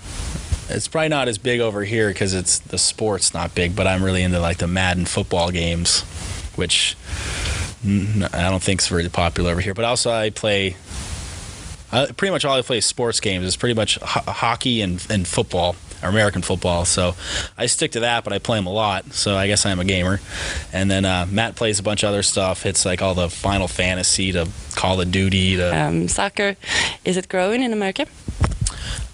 it's 0.69 0.87
probably 0.87 1.09
not 1.09 1.27
as 1.27 1.37
big 1.39 1.61
over 1.61 1.83
here 1.83 2.09
because 2.09 2.33
it's 2.33 2.61
the 2.61 2.79
sport's 2.79 3.35
not 3.35 3.55
big, 3.55 3.75
but 3.75 3.87
I'm 3.87 4.05
really 4.05 4.23
into 4.23 4.39
like 4.39 4.59
the 4.59 4.69
Madden 4.69 5.05
football 5.05 5.51
games, 5.51 6.03
which 6.55 6.97
I 7.85 8.49
don't 8.49 8.63
think 8.63 8.81
it's 8.81 8.89
very 8.89 9.09
popular 9.09 9.51
over 9.51 9.61
here. 9.61 9.75
But 9.75 9.85
also, 9.85 10.11
I 10.13 10.31
play. 10.31 10.77
Uh, 11.93 12.07
pretty 12.17 12.31
much 12.31 12.45
all 12.45 12.57
I 12.57 12.63
play 12.63 12.79
is 12.79 12.87
sports 12.87 13.19
games. 13.19 13.45
It's 13.45 13.57
pretty 13.57 13.75
much 13.75 13.99
ho- 13.99 14.31
hockey 14.31 14.81
and, 14.81 15.05
and 15.11 15.27
football, 15.27 15.75
or 16.03 16.09
American 16.09 16.43
football. 16.43 16.85
So 16.85 17.15
I 17.57 17.67
stick 17.67 17.93
to 17.93 18.01
that, 18.01 18.25
but 18.25 18.33
I 18.33 18.39
play 18.39 18.59
them 18.59 18.67
a 18.67 18.73
lot. 18.73 19.13
So 19.13 19.37
I 19.37 19.47
guess 19.47 19.67
I'm 19.67 19.81
a 19.81 19.85
gamer. 19.85 20.21
And 20.73 20.91
then 20.91 21.05
uh, 21.05 21.27
Matt 21.31 21.57
plays 21.57 21.79
a 21.79 21.83
bunch 21.83 22.03
of 22.03 22.09
other 22.09 22.23
stuff. 22.23 22.67
It's 22.67 22.85
like 22.85 23.03
all 23.03 23.15
the 23.15 23.29
Final 23.29 23.69
Fantasy 23.69 24.33
to 24.33 24.49
Call 24.75 25.01
of 25.01 25.11
Duty 25.11 25.57
to. 25.57 25.77
Um, 25.77 26.09
soccer, 26.09 26.57
is 27.05 27.17
it 27.17 27.29
growing 27.29 27.63
in 27.63 27.73
America? 27.73 28.07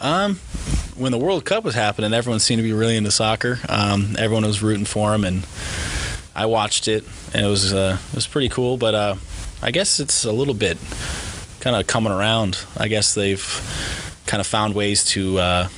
Um, 0.00 0.36
when 0.96 1.12
the 1.12 1.18
World 1.18 1.44
Cup 1.44 1.64
was 1.64 1.74
happening, 1.74 2.12
everyone 2.12 2.40
seemed 2.40 2.58
to 2.58 2.62
be 2.62 2.72
really 2.72 2.96
into 2.96 3.10
soccer. 3.10 3.58
Um, 3.68 4.14
everyone 4.18 4.44
was 4.44 4.62
rooting 4.62 4.84
for 4.84 5.14
him, 5.14 5.24
and 5.24 5.46
I 6.34 6.46
watched 6.46 6.88
it, 6.88 7.04
and 7.34 7.44
it 7.44 7.48
was 7.48 7.72
uh, 7.72 7.98
it 8.10 8.14
was 8.14 8.26
pretty 8.26 8.48
cool. 8.48 8.76
But 8.76 8.94
uh, 8.94 9.14
I 9.62 9.70
guess 9.70 10.00
it's 10.00 10.24
a 10.24 10.32
little 10.32 10.54
bit 10.54 10.78
kind 11.60 11.76
of 11.76 11.86
coming 11.86 12.12
around. 12.12 12.58
I 12.76 12.88
guess 12.88 13.14
they've 13.14 13.42
kind 14.26 14.40
of 14.40 14.46
found 14.46 14.74
ways 14.74 15.04
to 15.06 15.38
uh, 15.38 15.68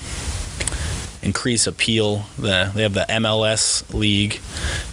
increase 1.22 1.66
appeal. 1.66 2.24
The, 2.38 2.70
they 2.74 2.82
have 2.82 2.94
the 2.94 3.06
MLS 3.08 3.92
league, 3.92 4.40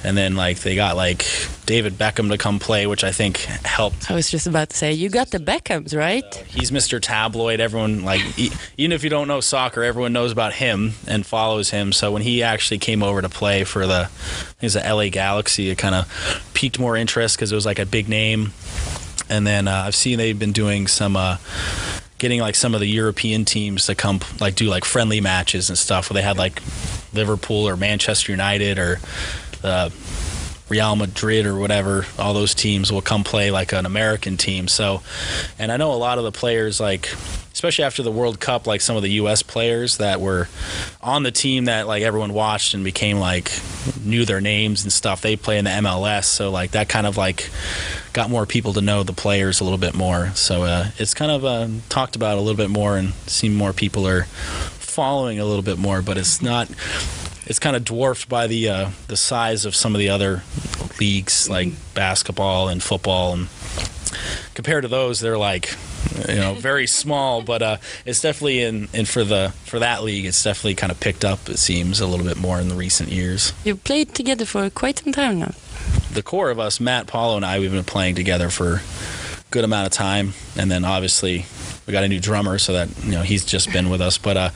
and 0.03 0.17
then 0.17 0.35
like 0.35 0.59
they 0.59 0.75
got 0.75 0.95
like 0.95 1.25
David 1.65 1.93
Beckham 1.93 2.29
to 2.29 2.37
come 2.37 2.59
play, 2.59 2.87
which 2.87 3.03
I 3.03 3.11
think 3.11 3.37
helped 3.37 4.09
I 4.09 4.15
was 4.15 4.29
just 4.29 4.47
about 4.47 4.69
to 4.69 4.77
say, 4.77 4.93
you 4.93 5.09
got 5.09 5.31
the 5.31 5.39
Beckhams, 5.39 5.97
right? 5.97 6.23
he's 6.47 6.71
Mr. 6.71 6.99
Tabloid. 7.01 7.59
Everyone 7.59 8.03
like 8.03 8.21
e- 8.37 8.51
even 8.77 8.91
if 8.91 9.03
you 9.03 9.09
don't 9.09 9.27
know 9.27 9.41
soccer, 9.41 9.83
everyone 9.83 10.13
knows 10.13 10.31
about 10.31 10.53
him 10.53 10.93
and 11.07 11.25
follows 11.25 11.69
him. 11.69 11.91
So 11.91 12.11
when 12.11 12.21
he 12.21 12.43
actually 12.43 12.77
came 12.77 13.03
over 13.03 13.21
to 13.21 13.29
play 13.29 13.63
for 13.63 13.85
the, 13.87 14.09
I 14.61 14.65
was 14.65 14.73
the 14.73 14.81
LA 14.81 15.09
Galaxy, 15.09 15.69
it 15.69 15.77
kind 15.77 15.95
of 15.95 16.49
piqued 16.53 16.79
more 16.79 16.95
interest 16.95 17.35
because 17.37 17.51
it 17.51 17.55
was 17.55 17.65
like 17.65 17.79
a 17.79 17.85
big 17.85 18.09
name. 18.09 18.53
And 19.29 19.45
then 19.45 19.67
uh, 19.67 19.83
I've 19.87 19.95
seen 19.95 20.17
they've 20.19 20.37
been 20.37 20.51
doing 20.51 20.87
some. 20.87 21.15
Uh, 21.15 21.37
Getting 22.17 22.39
like 22.39 22.55
some 22.55 22.73
of 22.73 22.79
the 22.79 22.87
European 22.87 23.45
teams 23.45 23.87
to 23.87 23.95
come 23.95 24.19
like 24.39 24.55
do 24.55 24.67
like 24.67 24.85
friendly 24.85 25.21
matches 25.21 25.69
and 25.69 25.77
stuff 25.77 26.09
where 26.09 26.15
they 26.15 26.21
had 26.21 26.37
like 26.37 26.61
Liverpool 27.13 27.67
or 27.67 27.75
Manchester 27.75 28.31
United 28.31 28.79
or 28.79 28.99
uh, 29.63 29.89
Real 30.69 30.95
Madrid 30.95 31.45
or 31.45 31.55
whatever, 31.55 32.05
all 32.17 32.33
those 32.33 32.55
teams 32.55 32.91
will 32.91 33.01
come 33.01 33.23
play 33.23 33.51
like 33.51 33.71
an 33.73 33.85
American 33.85 34.37
team. 34.37 34.67
So, 34.67 35.01
and 35.59 35.71
I 35.71 35.77
know 35.77 35.93
a 35.93 35.95
lot 35.95 36.17
of 36.17 36.23
the 36.23 36.31
players, 36.31 36.79
like, 36.79 37.13
especially 37.65 37.83
after 37.83 38.03
the 38.03 38.11
World 38.11 38.39
Cup, 38.39 38.67
like 38.67 38.79
some 38.79 38.95
of 38.95 39.01
the 39.01 39.09
U.S. 39.13 39.41
players 39.41 39.97
that 39.97 40.21
were 40.21 40.47
on 41.01 41.23
the 41.23 41.31
team 41.31 41.65
that 41.65 41.87
like 41.87 42.03
everyone 42.03 42.31
watched 42.31 42.75
and 42.75 42.83
became 42.83 43.17
like 43.17 43.51
knew 44.03 44.23
their 44.23 44.39
names 44.39 44.83
and 44.83 44.93
stuff. 44.93 45.21
They 45.21 45.35
play 45.35 45.57
in 45.57 45.65
the 45.65 45.71
MLS, 45.71 46.25
so 46.25 46.51
like 46.51 46.71
that 46.71 46.89
kind 46.89 47.07
of 47.07 47.17
like 47.17 47.49
got 48.13 48.29
more 48.29 48.45
people 48.45 48.73
to 48.73 48.81
know 48.81 49.01
the 49.01 49.13
players 49.13 49.61
a 49.61 49.63
little 49.63 49.79
bit 49.79 49.95
more. 49.95 50.29
So 50.35 50.61
uh, 50.61 50.91
it's 50.99 51.15
kind 51.15 51.31
of 51.31 51.43
uh, 51.43 51.67
talked 51.89 52.15
about 52.15 52.37
a 52.37 52.41
little 52.41 52.55
bit 52.55 52.69
more 52.69 52.97
and 52.97 53.13
seem 53.25 53.55
more 53.55 53.73
people 53.73 54.07
are 54.07 54.25
following 54.25 55.39
a 55.39 55.45
little 55.45 55.63
bit 55.63 55.79
more, 55.79 56.03
but 56.03 56.19
it's 56.19 56.43
not 56.43 56.69
it's 57.47 57.57
kind 57.57 57.75
of 57.75 57.83
dwarfed 57.83 58.29
by 58.29 58.45
the 58.45 58.69
uh, 58.69 58.89
the 59.07 59.17
size 59.17 59.65
of 59.65 59.73
some 59.75 59.95
of 59.95 59.99
the 59.99 60.09
other 60.09 60.43
leagues 60.99 61.49
like 61.49 61.69
basketball 61.95 62.69
and 62.69 62.83
football 62.83 63.33
and 63.33 63.47
compared 64.53 64.83
to 64.83 64.87
those 64.87 65.19
they're 65.19 65.37
like 65.37 65.75
you 66.29 66.35
know 66.35 66.53
very 66.55 66.87
small 66.87 67.41
but 67.41 67.61
uh, 67.61 67.77
it's 68.05 68.21
definitely 68.21 68.61
in, 68.61 68.87
in 68.93 69.05
for 69.05 69.23
the 69.23 69.53
for 69.65 69.79
that 69.79 70.03
league 70.03 70.25
it's 70.25 70.41
definitely 70.43 70.75
kind 70.75 70.91
of 70.91 70.99
picked 70.99 71.25
up 71.25 71.49
it 71.49 71.57
seems 71.57 71.99
a 71.99 72.07
little 72.07 72.25
bit 72.25 72.37
more 72.37 72.59
in 72.59 72.69
the 72.69 72.75
recent 72.75 73.09
years. 73.11 73.53
You've 73.63 73.83
played 73.83 74.13
together 74.13 74.45
for 74.45 74.69
quite 74.69 74.99
some 74.99 75.13
time 75.13 75.39
now. 75.39 75.51
the 76.11 76.23
core 76.23 76.49
of 76.49 76.59
us 76.59 76.79
matt 76.79 77.07
paulo 77.07 77.35
and 77.35 77.45
i 77.45 77.59
we've 77.59 77.71
been 77.71 77.83
playing 77.83 78.15
together 78.15 78.49
for 78.49 78.75
a 78.75 78.81
good 79.51 79.63
amount 79.63 79.85
of 79.87 79.91
time 79.93 80.33
and 80.57 80.69
then 80.71 80.85
obviously 80.85 81.45
we 81.85 81.91
got 81.93 82.03
a 82.03 82.07
new 82.07 82.19
drummer 82.19 82.57
so 82.57 82.73
that 82.73 82.89
you 83.03 83.11
know 83.11 83.21
he's 83.21 83.45
just 83.45 83.71
been 83.71 83.89
with 83.91 84.01
us. 84.01 84.17
But 84.17 84.37
uh 84.37 84.49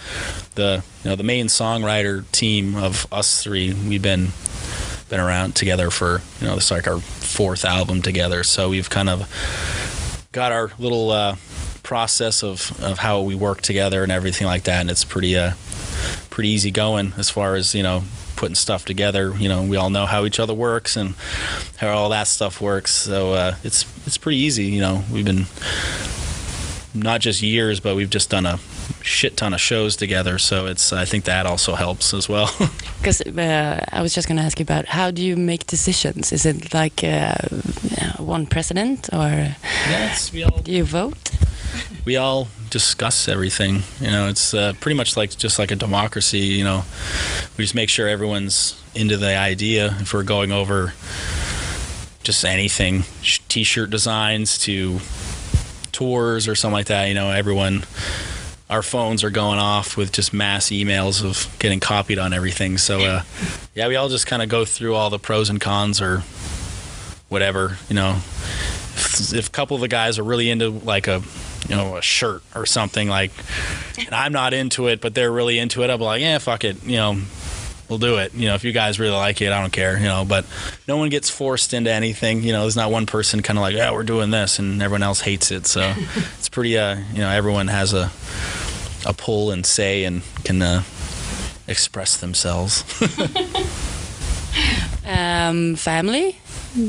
the 0.56 0.84
you 1.04 1.10
know 1.12 1.16
the 1.16 1.24
main 1.24 1.46
songwriter 1.48 2.30
team 2.32 2.76
of 2.76 3.06
us 3.12 3.44
three 3.44 3.72
we've 3.74 4.02
been 4.02 4.30
been 5.10 5.20
around 5.20 5.56
together 5.56 5.90
for 5.92 6.22
you 6.42 6.48
know 6.48 6.56
this 6.56 6.66
is 6.66 6.72
like 6.72 6.88
our 6.88 7.00
fourth 7.00 7.66
album 7.66 8.02
together. 8.02 8.44
So 8.44 8.70
we've 8.70 8.90
kind 8.90 9.10
of 9.10 9.28
got 10.32 10.52
our 10.52 10.72
little 10.78 11.12
uh 11.12 11.36
process 11.84 12.44
of 12.44 12.80
of 12.84 13.00
how 13.00 13.22
we 13.22 13.34
work 13.34 13.62
together 13.62 14.04
and 14.04 14.12
everything 14.12 14.46
like 14.46 14.64
that 14.64 14.82
and 14.82 14.92
it's 14.92 15.04
pretty 15.04 15.36
uh 15.36 15.54
pretty 16.30 16.50
easy 16.50 16.72
going 16.72 17.14
as 17.18 17.30
far 17.30 17.56
as 17.56 17.74
you 17.74 17.84
know 17.84 18.04
putting 18.36 18.56
stuff 18.56 18.86
together. 18.86 19.36
You 19.38 19.50
know 19.50 19.64
we 19.64 19.76
all 19.76 19.90
know 19.90 20.06
how 20.06 20.26
each 20.26 20.40
other 20.40 20.54
works 20.54 20.96
and 20.96 21.14
how 21.78 21.90
all 21.90 22.10
that 22.10 22.28
stuff 22.28 22.62
works. 22.62 22.92
So 22.92 23.34
uh 23.34 23.56
it's 23.64 23.86
it's 24.08 24.18
pretty 24.18 24.38
easy 24.38 24.66
you 24.66 24.82
know. 24.82 25.04
We've 25.12 25.26
been 25.26 25.46
not 26.94 27.22
just 27.22 27.42
years 27.42 27.80
but 27.80 27.96
we've 27.96 28.10
just 28.10 28.30
done 28.30 28.46
a 28.46 28.58
shit 29.02 29.38
ton 29.38 29.54
of 29.54 29.62
shows 29.62 29.96
together 29.96 30.38
so 30.38 30.66
it's 30.66 30.92
i 30.92 31.06
think 31.06 31.26
that 31.26 31.46
also 31.46 31.76
helps 31.76 32.14
as 32.14 32.28
well 32.28 32.50
Because 33.00 33.22
uh, 33.22 33.86
I 33.94 34.02
was 34.02 34.14
just 34.14 34.28
going 34.28 34.38
to 34.40 34.44
ask 34.44 34.60
you 34.60 34.64
about 34.64 34.86
how 34.88 35.10
do 35.10 35.24
you 35.24 35.38
make 35.38 35.66
decisions? 35.68 36.34
Is 36.34 36.46
it 36.46 36.74
like 36.74 37.02
uh, 37.02 37.34
one 38.18 38.46
president 38.46 39.08
or 39.14 39.56
yes 39.88 40.34
we 40.34 40.44
all 40.44 40.60
do 40.60 40.72
you 40.74 40.84
vote? 40.84 41.32
we 42.06 42.18
all 42.18 42.48
discuss 42.70 43.28
everything. 43.28 43.84
You 44.02 44.12
know, 44.12 44.28
it's 44.28 44.54
uh, 44.54 44.74
pretty 44.80 44.96
much 44.98 45.16
like 45.16 45.38
just 45.38 45.60
like 45.60 45.72
a 45.72 45.76
democracy. 45.76 46.40
You 46.40 46.64
know, 46.64 46.84
we 47.58 47.64
just 47.64 47.76
make 47.76 47.90
sure 47.90 48.08
everyone's 48.08 48.82
into 48.96 49.16
the 49.18 49.38
idea. 49.38 49.96
If 50.00 50.14
we're 50.14 50.24
going 50.24 50.52
over 50.52 50.94
just 52.24 52.44
anything, 52.44 53.04
t-shirt 53.48 53.90
designs 53.90 54.58
to 54.60 55.00
tours 56.00 56.48
or 56.48 56.56
something 56.56 56.74
like 56.74 56.86
that, 56.88 57.10
you 57.10 57.14
know, 57.14 57.30
everyone. 57.30 57.84
Our 58.70 58.82
phones 58.82 59.24
are 59.24 59.32
going 59.32 59.60
off 59.60 59.98
with 59.98 60.14
just 60.14 60.32
mass 60.32 60.68
emails 60.68 61.26
of 61.26 61.54
getting 61.60 61.80
copied 61.80 62.20
on 62.20 62.34
everything. 62.34 62.78
So, 62.78 63.00
uh, 63.00 63.24
yeah, 63.76 63.88
we 63.88 63.96
all 63.98 64.08
just 64.08 64.26
kind 64.28 64.42
of 64.42 64.48
go 64.48 64.64
through 64.64 64.96
all 64.96 65.10
the 65.10 65.20
pros 65.20 65.50
and 65.50 65.60
cons 65.60 66.00
or 66.00 66.20
whatever. 67.28 67.78
You 67.90 67.96
know, 67.96 68.12
if, 68.12 69.34
if 69.34 69.48
a 69.48 69.52
couple 69.52 69.76
of 69.76 69.82
the 69.82 69.88
guys 69.90 70.20
are 70.20 70.24
really 70.24 70.50
into 70.50 70.70
like 70.70 71.08
a 71.08 71.22
you 71.68 71.76
know 71.76 71.98
a 71.98 72.02
shirt 72.02 72.42
or 72.56 72.66
something 72.66 73.10
like 73.10 73.32
and 73.98 74.16
i'm 74.16 74.32
not 74.32 74.54
into 74.54 74.88
it 74.88 75.02
but 75.02 75.14
they're 75.14 75.32
really 75.32 75.60
into 75.60 75.84
it 75.84 75.90
i'll 75.90 75.98
be 75.98 76.06
like 76.06 76.22
yeah 76.22 76.38
fuck 76.38 76.64
it 76.64 76.82
you 76.86 76.96
know 76.96 77.20
we'll 77.90 78.00
do 78.00 78.18
it 78.18 78.34
you 78.34 78.48
know 78.48 78.56
if 78.56 78.64
you 78.64 78.72
guys 78.72 79.00
really 79.00 79.16
like 79.16 79.42
it 79.42 79.52
i 79.52 79.60
don't 79.60 79.74
care 79.74 79.98
you 79.98 80.06
know 80.06 80.24
but 80.24 80.46
no 80.88 80.96
one 80.98 81.10
gets 81.10 81.30
forced 81.30 81.74
into 81.74 81.92
anything 81.92 82.44
you 82.44 82.52
know 82.54 82.62
there's 82.62 82.76
not 82.76 82.92
one 82.92 83.06
person 83.06 83.42
kind 83.42 83.58
of 83.58 83.62
like 83.62 83.76
yeah 83.76 83.92
we're 83.92 84.04
doing 84.04 84.30
this 84.30 84.60
and 84.60 84.82
everyone 84.82 85.04
else 85.04 85.22
hates 85.22 85.52
it 85.52 85.66
so 85.66 85.94
it's 86.38 86.50
pretty 86.50 86.78
uh 86.78 86.96
you 87.14 87.20
know 87.20 87.30
everyone 87.30 87.68
has 87.68 87.94
a 87.94 88.12
a 89.06 89.14
pull 89.14 89.52
and 89.52 89.66
say 89.66 90.04
and 90.04 90.22
can 90.44 90.62
uh 90.62 90.84
express 91.68 92.18
themselves 92.18 92.84
Um, 95.06 95.76
family? 95.76 96.40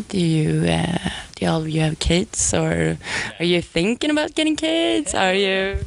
Do 0.09 0.19
you 0.19 0.69
uh, 0.69 0.99
do 1.37 1.47
all 1.47 1.63
of 1.63 1.69
you 1.71 1.81
have 1.81 1.99
kids, 1.99 2.53
or 2.53 2.99
are 3.39 3.45
you 3.45 3.63
thinking 3.63 4.11
about 4.11 4.35
getting 4.35 4.57
kids? 4.57 5.15
Are 5.15 5.33
you? 5.33 5.79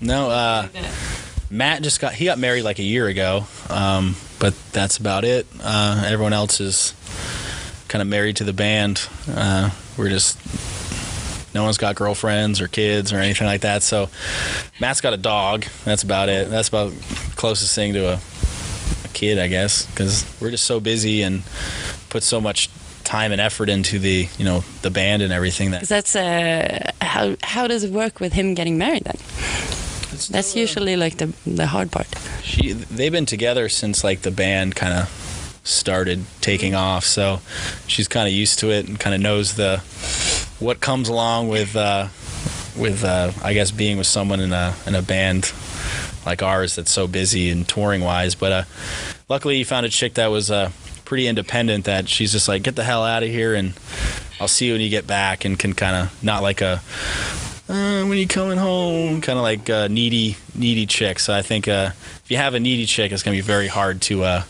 No, 0.00 0.28
uh, 0.30 0.68
Matt 1.48 1.82
just 1.82 2.00
got 2.00 2.12
he 2.14 2.24
got 2.24 2.38
married 2.38 2.62
like 2.62 2.80
a 2.80 2.82
year 2.82 3.06
ago, 3.06 3.46
um, 3.70 4.16
but 4.38 4.54
that's 4.72 4.98
about 4.98 5.24
it. 5.24 5.46
Uh, 5.62 6.04
everyone 6.06 6.32
else 6.32 6.60
is 6.60 6.94
kind 7.88 8.02
of 8.02 8.08
married 8.08 8.36
to 8.36 8.44
the 8.44 8.52
band. 8.52 9.08
Uh, 9.28 9.70
we're 9.96 10.08
just 10.08 10.38
no 11.54 11.64
one's 11.64 11.78
got 11.78 11.96
girlfriends 11.96 12.60
or 12.60 12.68
kids 12.68 13.12
or 13.12 13.16
anything 13.16 13.46
like 13.46 13.62
that. 13.62 13.82
So 13.82 14.10
Matt's 14.78 15.00
got 15.00 15.14
a 15.14 15.16
dog. 15.16 15.64
That's 15.84 16.02
about 16.02 16.28
it. 16.28 16.50
That's 16.50 16.68
about 16.68 16.92
closest 17.36 17.74
thing 17.74 17.94
to 17.94 18.12
a, 18.12 18.20
a 19.04 19.08
kid, 19.14 19.38
I 19.38 19.48
guess, 19.48 19.86
because 19.86 20.26
we're 20.40 20.50
just 20.50 20.64
so 20.64 20.80
busy 20.80 21.22
and 21.22 21.42
put 22.10 22.22
so 22.22 22.40
much 22.40 22.68
time 23.04 23.32
and 23.32 23.40
effort 23.40 23.68
into 23.68 24.00
the 24.00 24.28
you 24.36 24.44
know 24.44 24.64
the 24.82 24.90
band 24.90 25.22
and 25.22 25.32
everything 25.32 25.70
that 25.70 25.82
that's 25.82 26.16
uh, 26.16 26.90
how 27.00 27.36
how 27.42 27.68
does 27.68 27.84
it 27.84 27.92
work 27.92 28.18
with 28.18 28.32
him 28.32 28.54
getting 28.54 28.76
married 28.76 29.04
then? 29.04 29.16
That's 30.24 30.56
usually 30.56 30.96
like 30.96 31.16
the 31.18 31.32
the 31.46 31.66
hard 31.66 31.90
part. 31.90 32.08
She 32.42 32.72
they've 32.72 33.12
been 33.12 33.26
together 33.26 33.68
since 33.68 34.02
like 34.02 34.22
the 34.22 34.30
band 34.30 34.74
kind 34.74 34.94
of 34.94 35.08
started 35.64 36.24
taking 36.40 36.74
off, 36.74 37.04
so 37.04 37.40
she's 37.86 38.08
kind 38.08 38.28
of 38.28 38.32
used 38.32 38.60
to 38.60 38.70
it 38.70 38.88
and 38.88 38.98
kind 38.98 39.14
of 39.14 39.20
knows 39.20 39.54
the 39.54 39.78
what 40.58 40.80
comes 40.80 41.08
along 41.08 41.48
with 41.48 41.76
uh, 41.76 42.08
with 42.76 43.04
uh, 43.04 43.32
I 43.42 43.52
guess 43.52 43.70
being 43.70 43.98
with 43.98 44.06
someone 44.06 44.40
in 44.40 44.52
a 44.52 44.74
in 44.86 44.94
a 44.94 45.02
band 45.02 45.52
like 46.24 46.42
ours 46.42 46.74
that's 46.74 46.90
so 46.90 47.06
busy 47.06 47.50
and 47.50 47.66
touring 47.66 48.02
wise. 48.02 48.34
But 48.34 48.52
uh, 48.52 48.62
luckily, 49.28 49.58
you 49.58 49.64
found 49.64 49.86
a 49.86 49.88
chick 49.88 50.14
that 50.14 50.28
was 50.28 50.50
uh, 50.50 50.70
pretty 51.04 51.26
independent. 51.26 51.84
That 51.84 52.08
she's 52.08 52.32
just 52.32 52.48
like, 52.48 52.62
get 52.62 52.76
the 52.76 52.84
hell 52.84 53.04
out 53.04 53.22
of 53.22 53.28
here, 53.28 53.54
and 53.54 53.74
I'll 54.40 54.48
see 54.48 54.66
you 54.66 54.72
when 54.72 54.80
you 54.80 54.90
get 54.90 55.06
back, 55.06 55.44
and 55.44 55.58
can 55.58 55.72
kind 55.72 55.96
of 55.96 56.24
not 56.24 56.42
like 56.42 56.60
a 56.60 56.82
uh, 57.68 58.04
when 58.04 58.18
you 58.18 58.26
coming 58.26 58.58
home, 58.58 59.20
kind 59.20 59.38
of 59.38 59.42
like 59.42 59.68
uh, 59.70 59.88
needy, 59.88 60.36
needy 60.54 60.86
chick. 60.86 61.18
So 61.18 61.34
I 61.34 61.42
think 61.42 61.68
uh, 61.68 61.90
if 62.24 62.30
you 62.30 62.36
have 62.36 62.54
a 62.54 62.60
needy 62.60 62.86
chick, 62.86 63.12
it's 63.12 63.22
gonna 63.22 63.36
be 63.36 63.40
very 63.40 63.66
hard 63.68 64.00
to 64.02 64.22
uh, 64.24 64.42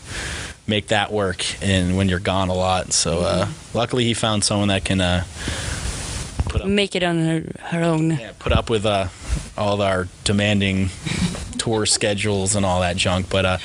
make 0.67 0.87
that 0.87 1.11
work 1.11 1.43
and 1.63 1.97
when 1.97 2.09
you're 2.09 2.19
gone 2.19 2.49
a 2.49 2.53
lot. 2.53 2.93
So 2.93 3.19
uh, 3.19 3.47
luckily 3.73 4.03
he 4.03 4.13
found 4.13 4.43
someone 4.43 4.67
that 4.67 4.83
can 4.85 5.01
uh, 5.01 5.23
put 6.49 6.61
up 6.61 6.67
Make 6.67 6.95
it 6.95 7.03
on 7.03 7.19
her, 7.25 7.43
her 7.69 7.83
own. 7.83 8.11
yeah, 8.11 8.31
put 8.37 8.51
up 8.51 8.69
with 8.69 8.85
uh, 8.85 9.07
all 9.57 9.73
of 9.73 9.81
our 9.81 10.07
demanding 10.23 10.89
tour 11.67 11.85
schedules 11.85 12.55
and 12.55 12.65
all 12.65 12.79
that 12.79 12.95
junk. 12.95 13.29
But 13.29 13.45
uh, 13.45 13.57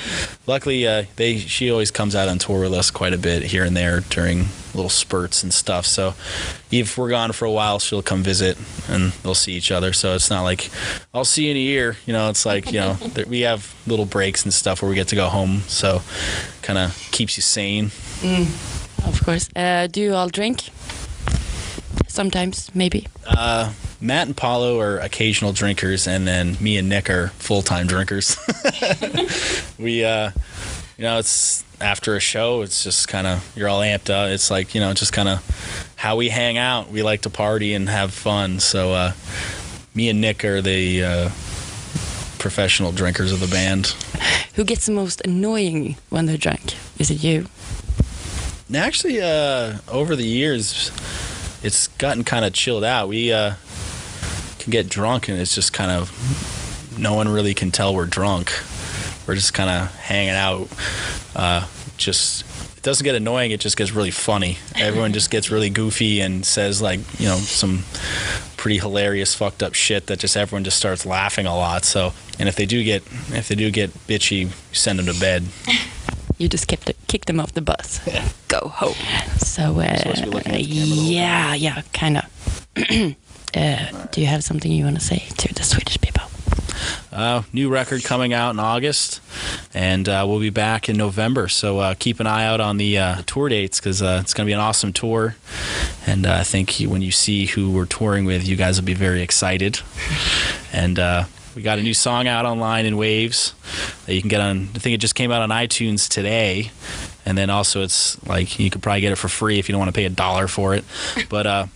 luckily, 0.45 0.85
uh, 0.85 1.05
they 1.15 1.37
she 1.37 1.71
always 1.71 1.89
comes 1.89 2.15
out 2.15 2.27
on 2.27 2.37
tour 2.37 2.61
with 2.61 2.73
us 2.73 2.91
quite 2.91 3.13
a 3.13 3.17
bit 3.17 3.43
here 3.43 3.63
and 3.63 3.77
there 3.77 4.01
during 4.01 4.47
little 4.73 4.89
spurts 4.89 5.43
and 5.43 5.53
stuff. 5.53 5.85
So 5.85 6.13
if 6.69 6.97
we're 6.97 7.09
gone 7.09 7.31
for 7.31 7.45
a 7.45 7.51
while, 7.51 7.79
she'll 7.79 8.01
come 8.01 8.21
visit 8.21 8.57
and 8.89 9.13
they'll 9.23 9.35
see 9.35 9.53
each 9.53 9.71
other. 9.71 9.93
So 9.93 10.15
it's 10.15 10.29
not 10.29 10.41
like 10.41 10.69
I'll 11.13 11.23
see 11.23 11.45
you 11.45 11.51
in 11.51 11.57
a 11.57 11.61
year. 11.61 11.95
You 12.05 12.11
know, 12.11 12.29
it's 12.29 12.45
like 12.45 12.73
you 12.73 12.79
know 12.81 12.97
we 13.27 13.41
have 13.41 13.73
little 13.87 14.05
breaks 14.05 14.43
and 14.43 14.53
stuff 14.53 14.81
where 14.81 14.89
we 14.89 14.95
get 14.95 15.07
to 15.09 15.15
go 15.15 15.29
home. 15.29 15.61
So 15.67 16.01
kind 16.61 16.79
of 16.79 17.09
keeps 17.11 17.37
you 17.37 17.41
sane. 17.43 17.91
Of 19.05 19.21
course. 19.23 19.49
Uh, 19.55 19.87
do 19.87 20.01
you 20.01 20.13
all 20.13 20.29
drink? 20.29 20.69
Sometimes, 22.07 22.73
maybe. 22.75 23.07
Uh, 23.25 23.71
Matt 24.03 24.27
and 24.27 24.35
Paulo 24.35 24.81
are 24.81 24.99
occasional 24.99 25.53
drinkers, 25.53 26.07
and 26.07 26.27
then 26.27 26.57
me 26.59 26.77
and 26.77 26.89
Nick 26.89 27.09
are 27.09 27.29
full 27.29 27.61
time 27.61 27.87
drinkers. 27.87 28.37
we, 29.79 30.03
uh, 30.03 30.31
you 30.97 31.03
know, 31.05 31.19
it's 31.19 31.63
after 31.79 32.17
a 32.17 32.19
show, 32.19 32.63
it's 32.63 32.83
just 32.83 33.07
kind 33.07 33.25
of, 33.25 33.49
you're 33.55 33.69
all 33.69 33.79
amped 33.79 34.09
up. 34.09 34.29
It's 34.29 34.51
like, 34.51 34.75
you 34.75 34.81
know, 34.81 34.93
just 34.93 35.13
kind 35.13 35.29
of 35.29 35.93
how 35.95 36.17
we 36.17 36.27
hang 36.27 36.57
out. 36.57 36.89
We 36.89 37.01
like 37.01 37.21
to 37.21 37.29
party 37.29 37.73
and 37.73 37.87
have 37.87 38.13
fun. 38.13 38.59
So, 38.59 38.91
uh, 38.91 39.13
me 39.95 40.09
and 40.09 40.19
Nick 40.19 40.43
are 40.43 40.61
the 40.61 41.03
uh, 41.03 41.29
professional 42.39 42.91
drinkers 42.91 43.31
of 43.31 43.39
the 43.39 43.47
band. 43.47 43.95
Who 44.55 44.65
gets 44.65 44.85
the 44.85 44.91
most 44.91 45.21
annoying 45.23 45.95
when 46.09 46.25
they're 46.25 46.37
drunk? 46.37 46.75
Is 46.99 47.09
it 47.09 47.23
you? 47.23 47.47
Actually, 48.73 49.21
uh, 49.21 49.77
over 49.87 50.15
the 50.15 50.25
years, 50.25 50.91
it's 51.63 51.87
gotten 51.87 52.25
kind 52.25 52.43
of 52.43 52.51
chilled 52.53 52.83
out. 52.83 53.07
We 53.07 53.31
uh, 53.31 53.53
can 54.63 54.71
get 54.71 54.89
drunk, 54.89 55.29
and 55.29 55.39
it's 55.39 55.53
just 55.53 55.73
kind 55.73 55.91
of 55.91 56.97
no 56.97 57.13
one 57.13 57.27
really 57.27 57.53
can 57.53 57.71
tell 57.71 57.93
we're 57.93 58.05
drunk. 58.05 58.51
We're 59.27 59.35
just 59.35 59.53
kind 59.53 59.69
of 59.69 59.93
hanging 59.95 60.33
out. 60.33 60.67
Uh, 61.35 61.67
just 61.97 62.43
it 62.77 62.83
doesn't 62.83 63.03
get 63.03 63.15
annoying. 63.15 63.51
It 63.51 63.59
just 63.59 63.77
gets 63.77 63.91
really 63.91 64.11
funny. 64.11 64.57
Everyone 64.75 65.13
just 65.13 65.29
gets 65.31 65.51
really 65.51 65.69
goofy 65.69 66.21
and 66.21 66.45
says 66.45 66.81
like 66.81 66.99
you 67.19 67.27
know 67.27 67.37
some 67.37 67.83
pretty 68.57 68.77
hilarious 68.79 69.35
fucked 69.35 69.61
up 69.61 69.73
shit 69.73 70.07
that 70.07 70.19
just 70.19 70.37
everyone 70.37 70.63
just 70.63 70.77
starts 70.77 71.05
laughing 71.05 71.45
a 71.45 71.55
lot. 71.55 71.85
So 71.85 72.13
and 72.39 72.49
if 72.49 72.55
they 72.55 72.65
do 72.65 72.83
get 72.83 73.03
if 73.29 73.47
they 73.47 73.55
do 73.55 73.71
get 73.71 73.91
bitchy, 74.07 74.49
send 74.73 74.99
them 74.99 75.05
to 75.07 75.19
bed. 75.19 75.45
You 76.39 76.49
just 76.49 76.67
kept 76.67 76.89
it, 76.89 76.97
kicked 77.07 77.27
them 77.27 77.39
off 77.39 77.53
the 77.53 77.61
bus. 77.61 77.99
Go 78.47 78.67
home. 78.67 78.95
So, 79.37 79.79
uh, 79.79 79.97
Supposed 79.97 80.17
to 80.17 80.23
be 80.23 80.29
looking 80.31 80.51
at 80.53 80.57
the 80.57 80.65
camera 80.65 80.85
the 80.87 80.95
whole 80.95 81.11
yeah, 81.11 81.53
yeah, 81.53 81.81
kind 81.93 82.17
of. 82.17 83.15
uh, 83.55 84.07
do 84.11 84.21
you 84.21 84.27
have 84.27 84.43
something 84.43 84.71
you 84.71 84.85
want 84.85 84.99
to 84.99 85.03
say 85.03 85.19
to 85.37 85.53
the 85.53 85.63
Swedish 85.63 85.99
people? 86.01 86.23
Uh, 87.11 87.43
new 87.53 87.69
record 87.69 88.03
coming 88.03 88.33
out 88.33 88.51
in 88.51 88.59
August, 88.59 89.21
and 89.73 90.09
uh, 90.09 90.25
we'll 90.27 90.39
be 90.39 90.49
back 90.49 90.89
in 90.89 90.97
November. 90.97 91.47
So 91.47 91.79
uh, 91.79 91.93
keep 91.93 92.19
an 92.19 92.25
eye 92.25 92.45
out 92.45 92.59
on 92.59 92.77
the 92.77 92.97
uh, 92.97 93.21
tour 93.27 93.49
dates 93.49 93.79
because 93.79 94.01
uh, 94.01 94.19
it's 94.21 94.33
going 94.33 94.45
to 94.45 94.49
be 94.49 94.53
an 94.53 94.59
awesome 94.59 94.93
tour. 94.93 95.35
And 96.07 96.25
uh, 96.25 96.33
I 96.33 96.43
think 96.43 96.71
when 96.87 97.01
you 97.03 97.11
see 97.11 97.45
who 97.45 97.71
we're 97.71 97.85
touring 97.85 98.25
with, 98.25 98.47
you 98.47 98.55
guys 98.55 98.79
will 98.79 98.85
be 98.85 98.95
very 98.95 99.21
excited. 99.21 99.79
And 100.71 100.97
we 101.55 101.61
got 101.61 101.77
a 101.77 101.83
new 101.83 101.93
song 101.93 102.27
out 102.27 102.45
online 102.45 102.87
in 102.87 102.97
Waves 102.97 103.53
that 104.07 104.15
you 104.15 104.21
can 104.21 104.29
get 104.29 104.41
on. 104.41 104.69
I 104.73 104.79
think 104.79 104.95
it 104.95 104.97
just 104.97 105.13
came 105.13 105.31
out 105.31 105.43
on 105.43 105.49
iTunes 105.49 106.09
today. 106.09 106.71
And 107.25 107.37
then 107.37 107.51
also, 107.51 107.83
it's 107.83 108.21
like 108.25 108.59
you 108.59 108.71
could 108.71 108.81
probably 108.81 109.01
get 109.01 109.11
it 109.11 109.17
for 109.17 109.27
free 109.27 109.59
if 109.59 109.69
you 109.69 109.73
don't 109.73 109.79
want 109.79 109.89
to 109.89 109.97
pay 109.97 110.05
a 110.05 110.09
dollar 110.09 110.47
for 110.47 110.73
it. 110.73 110.83
But 111.29 111.69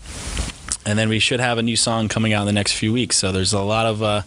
and 0.87 0.97
then 0.97 1.09
we 1.09 1.19
should 1.19 1.41
have 1.41 1.57
a 1.57 1.61
new 1.61 1.75
song 1.75 2.07
coming 2.07 2.31
out 2.31 2.41
in 2.41 2.47
the 2.47 2.53
next 2.53 2.71
few 2.71 2.93
weeks. 2.93 3.17
So 3.17 3.33
there's 3.33 3.51
a 3.51 3.59
lot 3.59 3.85
of 3.85 4.01
uh, 4.01 4.21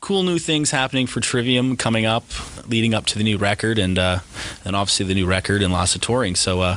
cool 0.00 0.22
new 0.22 0.38
things 0.38 0.70
happening 0.70 1.06
for 1.06 1.20
Trivium 1.20 1.76
coming 1.76 2.06
up, 2.06 2.24
leading 2.66 2.94
up 2.94 3.04
to 3.06 3.18
the 3.18 3.24
new 3.24 3.36
record, 3.36 3.78
and 3.78 3.98
uh, 3.98 4.20
and 4.64 4.74
obviously 4.74 5.04
the 5.04 5.14
new 5.14 5.26
record 5.26 5.62
and 5.62 5.72
lots 5.72 5.94
of 5.94 6.00
touring. 6.00 6.34
So 6.34 6.62
uh, 6.62 6.76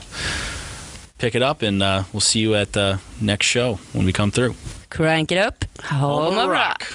pick 1.20 1.36
it 1.36 1.42
up, 1.42 1.62
and 1.62 1.82
uh, 1.82 2.04
we'll 2.12 2.20
see 2.20 2.40
you 2.40 2.54
at 2.54 2.74
the 2.74 3.00
next 3.22 3.46
show 3.46 3.76
when 3.94 4.06
we 4.06 4.12
come 4.12 4.30
through. 4.30 4.56
Crank 4.90 5.32
it 5.32 5.38
up. 5.38 5.64
Home 5.84 6.38
of 6.38 6.50
rock. 6.50 6.86